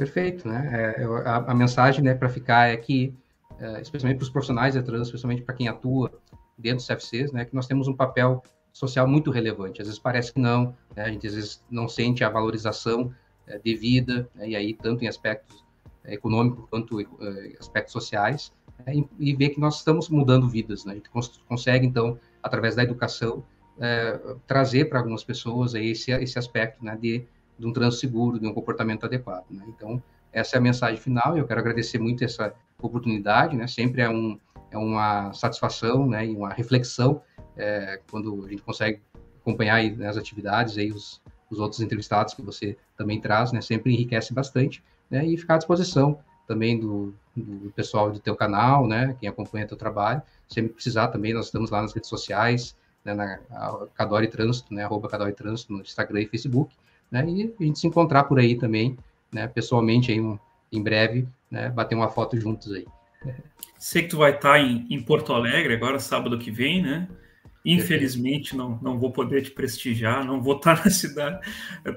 Perfeito, 0.00 0.48
né? 0.48 0.96
É, 0.96 1.04
a, 1.26 1.52
a, 1.52 1.54
mensagem, 1.54 2.02
né, 2.02 2.14
para 2.14 2.30
ficar 2.30 2.70
é 2.70 2.76
que, 2.78 3.14
é, 3.58 3.82
especialmente 3.82 4.16
para 4.16 4.24
os 4.24 4.30
profissionais 4.30 4.74
da 4.74 4.82
trans, 4.82 5.08
especialmente 5.08 5.42
para 5.42 5.54
quem 5.54 5.68
atua 5.68 6.10
dentro 6.56 6.78
dos 6.78 6.86
CFCs, 6.86 7.32
né, 7.32 7.44
que 7.44 7.54
nós 7.54 7.66
temos 7.66 7.86
um 7.86 7.94
papel 7.94 8.42
social 8.72 9.06
muito 9.06 9.30
relevante. 9.30 9.82
Às 9.82 9.88
vezes 9.88 10.00
parece 10.00 10.32
que 10.32 10.40
não, 10.40 10.74
né? 10.96 11.02
a 11.02 11.10
gente 11.10 11.26
às 11.26 11.34
vezes 11.34 11.62
não 11.70 11.86
sente 11.86 12.24
a 12.24 12.30
valorização 12.30 13.14
é, 13.46 13.58
devida, 13.58 14.26
né? 14.34 14.48
e 14.48 14.56
aí 14.56 14.72
tanto 14.72 15.04
em 15.04 15.06
aspectos 15.06 15.62
é, 16.02 16.14
econômicos 16.14 16.64
quanto 16.70 16.98
é, 16.98 17.06
aspectos 17.60 17.92
sociais, 17.92 18.54
é, 18.86 18.94
e, 18.96 19.06
e 19.18 19.36
ver 19.36 19.50
que 19.50 19.60
nós 19.60 19.76
estamos 19.76 20.08
mudando 20.08 20.48
vidas. 20.48 20.86
Né? 20.86 20.92
A 20.92 20.94
gente 20.94 21.10
cons 21.10 21.42
consegue, 21.46 21.86
então, 21.86 22.18
através 22.42 22.74
da 22.74 22.82
educação, 22.82 23.44
é, 23.78 24.18
trazer 24.46 24.86
para 24.86 24.98
algumas 24.98 25.22
pessoas 25.22 25.74
aí 25.74 25.90
esse, 25.90 26.10
esse 26.10 26.38
aspecto 26.38 26.82
né, 26.82 26.96
de, 26.96 27.26
de 27.60 27.66
um 27.66 27.72
trânsito 27.72 28.00
seguro, 28.00 28.40
de 28.40 28.46
um 28.46 28.54
comportamento 28.54 29.04
adequado. 29.04 29.44
Né? 29.50 29.62
Então, 29.68 30.02
essa 30.32 30.56
é 30.56 30.58
a 30.58 30.62
mensagem 30.62 30.96
final. 30.96 31.36
Eu 31.36 31.46
quero 31.46 31.60
agradecer 31.60 31.98
muito 31.98 32.24
essa 32.24 32.54
oportunidade. 32.80 33.56
Né? 33.56 33.66
Sempre 33.66 34.00
é, 34.00 34.08
um, 34.08 34.38
é 34.70 34.78
uma 34.78 35.32
satisfação 35.34 36.06
né, 36.06 36.26
e 36.26 36.34
uma 36.34 36.48
reflexão 36.48 37.20
é, 37.56 38.00
quando 38.10 38.46
a 38.46 38.48
gente 38.48 38.62
consegue 38.62 39.00
acompanhar 39.40 39.74
aí, 39.74 39.94
né, 39.94 40.08
as 40.08 40.16
atividades, 40.16 40.78
aí, 40.78 40.90
os, 40.90 41.20
os 41.50 41.58
outros 41.58 41.80
entrevistados 41.80 42.34
que 42.34 42.42
você 42.42 42.76
também 42.96 43.20
traz, 43.20 43.52
né, 43.52 43.60
sempre 43.60 43.92
enriquece 43.92 44.32
bastante, 44.32 44.82
né, 45.10 45.26
e 45.26 45.36
ficar 45.36 45.54
à 45.54 45.58
disposição 45.58 46.18
também 46.46 46.78
do, 46.78 47.14
do 47.36 47.70
pessoal 47.70 48.10
do 48.10 48.18
teu 48.18 48.36
canal, 48.36 48.86
né, 48.86 49.16
quem 49.18 49.28
acompanha 49.28 49.66
teu 49.66 49.76
trabalho, 49.76 50.22
sempre 50.48 50.72
precisar 50.72 51.08
também, 51.08 51.32
nós 51.32 51.46
estamos 51.46 51.70
lá 51.70 51.82
nas 51.82 51.92
redes 51.92 52.08
sociais, 52.08 52.76
né, 53.04 53.14
na 53.14 53.38
Cadore 53.94 54.28
Trânsito, 54.28 54.72
né, 54.74 54.84
arroba 54.84 55.08
Cadore 55.08 55.32
Trânsito 55.32 55.72
no 55.72 55.80
Instagram 55.80 56.22
e 56.22 56.26
Facebook, 56.26 56.74
né, 57.10 57.24
e 57.28 57.54
a 57.58 57.64
gente 57.64 57.78
se 57.78 57.86
encontrar 57.86 58.24
por 58.24 58.38
aí 58.38 58.56
também, 58.56 58.96
né, 59.32 59.46
pessoalmente 59.48 60.12
aí 60.12 60.20
um, 60.20 60.38
em 60.72 60.82
breve, 60.82 61.26
né, 61.50 61.68
bater 61.68 61.94
uma 61.94 62.08
foto 62.08 62.38
juntos 62.38 62.72
aí. 62.72 62.86
Sei 63.78 64.02
que 64.02 64.08
tu 64.08 64.18
vai 64.18 64.34
estar 64.34 64.58
em, 64.58 64.86
em 64.90 65.02
Porto 65.02 65.32
Alegre 65.32 65.74
agora, 65.74 65.98
sábado 65.98 66.38
que 66.38 66.50
vem, 66.50 66.82
né? 66.82 67.08
Infelizmente, 67.64 68.56
não, 68.56 68.78
não 68.80 68.98
vou 68.98 69.12
poder 69.12 69.42
te 69.42 69.50
prestigiar, 69.50 70.24
não 70.24 70.42
vou 70.42 70.56
estar 70.56 70.82
na 70.82 70.90
cidade. 70.90 71.40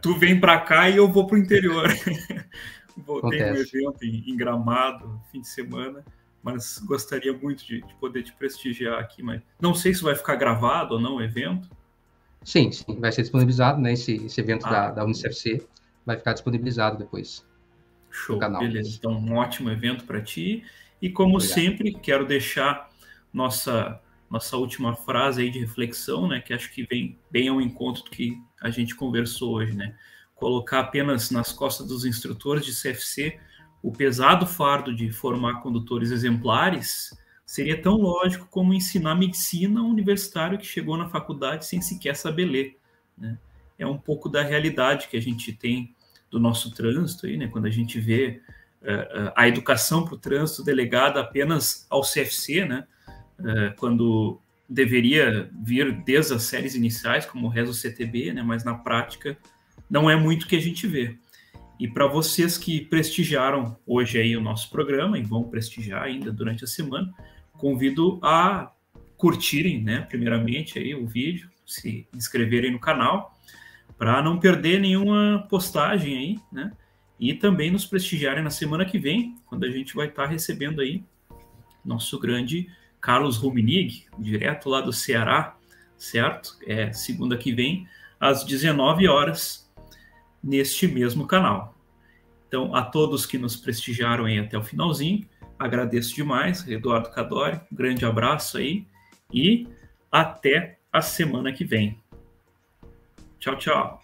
Tu 0.02 0.14
vem 0.16 0.40
para 0.40 0.60
cá 0.60 0.90
e 0.90 0.98
eu 0.98 1.10
vou 1.10 1.26
para 1.26 1.36
o 1.36 1.40
interior. 1.40 1.88
Voltei 2.98 3.40
no 3.40 3.58
evento 3.58 4.04
em, 4.04 4.30
em, 4.30 4.36
Gramado, 4.36 5.20
fim 5.32 5.42
de 5.42 5.48
semana, 5.48 6.06
mas 6.44 6.80
gostaria 6.86 7.34
muito 7.34 7.66
de, 7.66 7.82
de, 7.82 7.96
poder 7.96 8.24
te 8.24 8.34
prestigiar 8.34 9.00
aqui. 9.00 9.24
Mas 9.24 9.42
não 9.60 9.74
sei 9.74 9.94
se 9.94 10.04
vai 10.04 10.16
ficar 10.16 10.36
gravado 10.36 10.96
ou 10.96 11.02
não 11.02 11.16
o 11.16 11.22
evento. 11.22 11.70
Sim, 12.44 12.72
sim, 12.72 13.00
vai 13.00 13.12
ser 13.12 13.22
disponibilizado, 13.22 13.80
né? 13.82 13.94
Esse, 13.94 14.16
esse 14.26 14.40
evento 14.40 14.66
ah, 14.66 14.70
da, 14.70 14.92
da 14.92 15.06
UnicefC 15.06 15.66
vai 16.06 16.18
ficar 16.18 16.34
disponibilizado 16.34 16.98
depois. 16.98 17.46
Show, 18.10 18.38
beleza. 18.38 18.96
Então, 18.98 19.14
um 19.14 19.36
ótimo 19.36 19.70
evento 19.70 20.04
para 20.04 20.22
ti. 20.22 20.64
E 21.02 21.10
como 21.10 21.36
Obrigado. 21.36 21.54
sempre, 21.54 21.94
quero 21.94 22.26
deixar 22.26 22.90
nossa 23.34 24.00
nossa 24.30 24.58
última 24.58 24.96
frase 24.96 25.44
aí 25.44 25.52
de 25.52 25.60
reflexão, 25.60 26.28
né, 26.28 26.42
que 26.42 26.56
acho 26.56 26.72
que 26.72 26.88
vem 26.88 27.20
bem 27.30 27.50
ao 27.50 27.62
encontro 27.62 28.04
do 28.04 28.10
que 28.10 28.36
a 28.60 28.72
gente 28.72 28.96
conversou 28.96 29.54
hoje, 29.54 29.76
né? 29.76 29.96
Colocar 30.34 30.80
apenas 30.80 31.30
nas 31.30 31.52
costas 31.52 31.86
dos 31.86 32.04
instrutores 32.04 32.66
de 32.66 32.72
CFC 32.74 33.40
o 33.84 33.92
pesado 33.92 34.48
fardo 34.48 34.96
de 34.96 35.12
formar 35.12 35.62
condutores 35.62 36.10
exemplares 36.10 37.16
seria 37.46 37.82
tão 37.82 37.96
lógico 37.96 38.48
como 38.50 38.74
ensinar 38.74 39.16
medicina 39.16 39.80
a 39.80 39.84
um 39.84 39.90
universitário 39.90 40.58
que 40.58 40.66
chegou 40.66 40.98
na 40.98 41.10
faculdade 41.10 41.66
sem 41.66 41.82
sequer 41.82 42.16
saber 42.16 42.46
ler, 42.46 42.78
né? 43.18 43.38
É 43.78 43.88
um 43.88 43.98
pouco 43.98 44.30
da 44.30 44.44
realidade 44.44 45.08
que 45.08 45.18
a 45.18 45.22
gente 45.22 45.52
tem 45.52 45.94
do 46.30 46.40
nosso 46.40 46.74
trânsito 46.74 47.26
aí, 47.26 47.38
né? 47.38 47.48
Quando 47.48 47.66
a 47.66 47.72
gente 47.72 48.00
vê 48.00 48.42
uh, 48.82 49.32
a 49.36 49.48
educação 49.48 50.06
para 50.06 50.16
o 50.16 50.18
trânsito 50.18 50.64
delegada 50.64 51.20
apenas 51.20 51.86
ao 51.90 52.02
CFC, 52.02 52.66
né? 52.66 52.88
É, 53.46 53.70
quando 53.72 54.40
deveria 54.70 55.50
vir 55.52 55.92
desde 56.04 56.34
as 56.34 56.44
séries 56.44 56.76
iniciais, 56.76 57.26
como 57.26 57.50
o 57.50 57.74
CTB, 57.74 58.34
né, 58.34 58.42
mas 58.42 58.64
na 58.64 58.76
prática 58.76 59.38
não 59.90 60.10
é 60.10 60.16
muito 60.16 60.48
que 60.48 60.56
a 60.56 60.62
gente 60.62 60.88
vê. 60.88 61.18
E 61.80 61.88
para 61.88 62.08
vocês 62.08 62.58
que 62.58 62.82
prestigiaram 62.82 63.78
hoje 63.86 64.18
aí 64.18 64.38
o 64.38 64.42
nosso 64.42 64.70
programa 64.70 65.18
e 65.18 65.24
vão 65.24 65.44
prestigiar 65.44 66.04
ainda 66.04 66.32
durante 66.32 66.64
a 66.64 66.68
semana, 66.68 67.14
convido 67.64 68.20
a 68.22 68.74
curtirem, 69.16 69.82
né, 69.82 70.02
primeiramente 70.02 70.78
aí 70.78 70.94
o 70.94 71.08
vídeo, 71.08 71.50
se 71.66 72.06
inscreverem 72.14 72.70
no 72.70 72.78
canal, 72.78 73.40
para 73.98 74.22
não 74.22 74.38
perder 74.38 74.82
nenhuma 74.82 75.48
postagem 75.50 76.18
aí, 76.18 76.40
né? 76.52 76.74
E 77.18 77.34
também 77.34 77.72
nos 77.72 77.86
prestigiarem 77.86 78.44
na 78.44 78.50
semana 78.50 78.84
que 78.84 79.00
vem, 79.00 79.38
quando 79.46 79.64
a 79.64 79.70
gente 79.70 79.96
vai 79.96 80.08
estar 80.08 80.24
tá 80.24 80.30
recebendo 80.30 80.82
aí 80.82 81.06
nosso 81.86 82.20
grande 82.20 82.68
Carlos 83.00 83.38
Ruminig, 83.38 84.08
direto 84.20 84.68
lá 84.68 84.82
do 84.82 84.92
Ceará, 84.92 85.56
certo? 85.98 86.58
É 86.68 86.92
segunda 86.92 87.38
que 87.38 87.54
vem, 87.54 87.88
às 88.20 88.44
19 88.44 89.08
horas, 89.08 89.72
neste 90.44 90.86
mesmo 90.86 91.26
canal. 91.26 91.78
Então, 92.46 92.76
a 92.76 92.82
todos 92.82 93.26
que 93.26 93.38
nos 93.38 93.56
prestigiaram 93.56 94.26
aí 94.26 94.38
até 94.38 94.58
o 94.58 94.64
finalzinho, 94.64 95.26
agradeço 95.64 96.14
demais, 96.14 96.68
Eduardo 96.68 97.10
Cadori, 97.10 97.60
um 97.72 97.76
grande 97.76 98.06
abraço 98.06 98.58
aí 98.58 98.86
e 99.32 99.68
até 100.12 100.78
a 100.92 101.02
semana 101.02 101.54
que 101.54 101.64
vem. 101.64 101.98
Tchau, 103.40 103.56
tchau. 103.56 104.03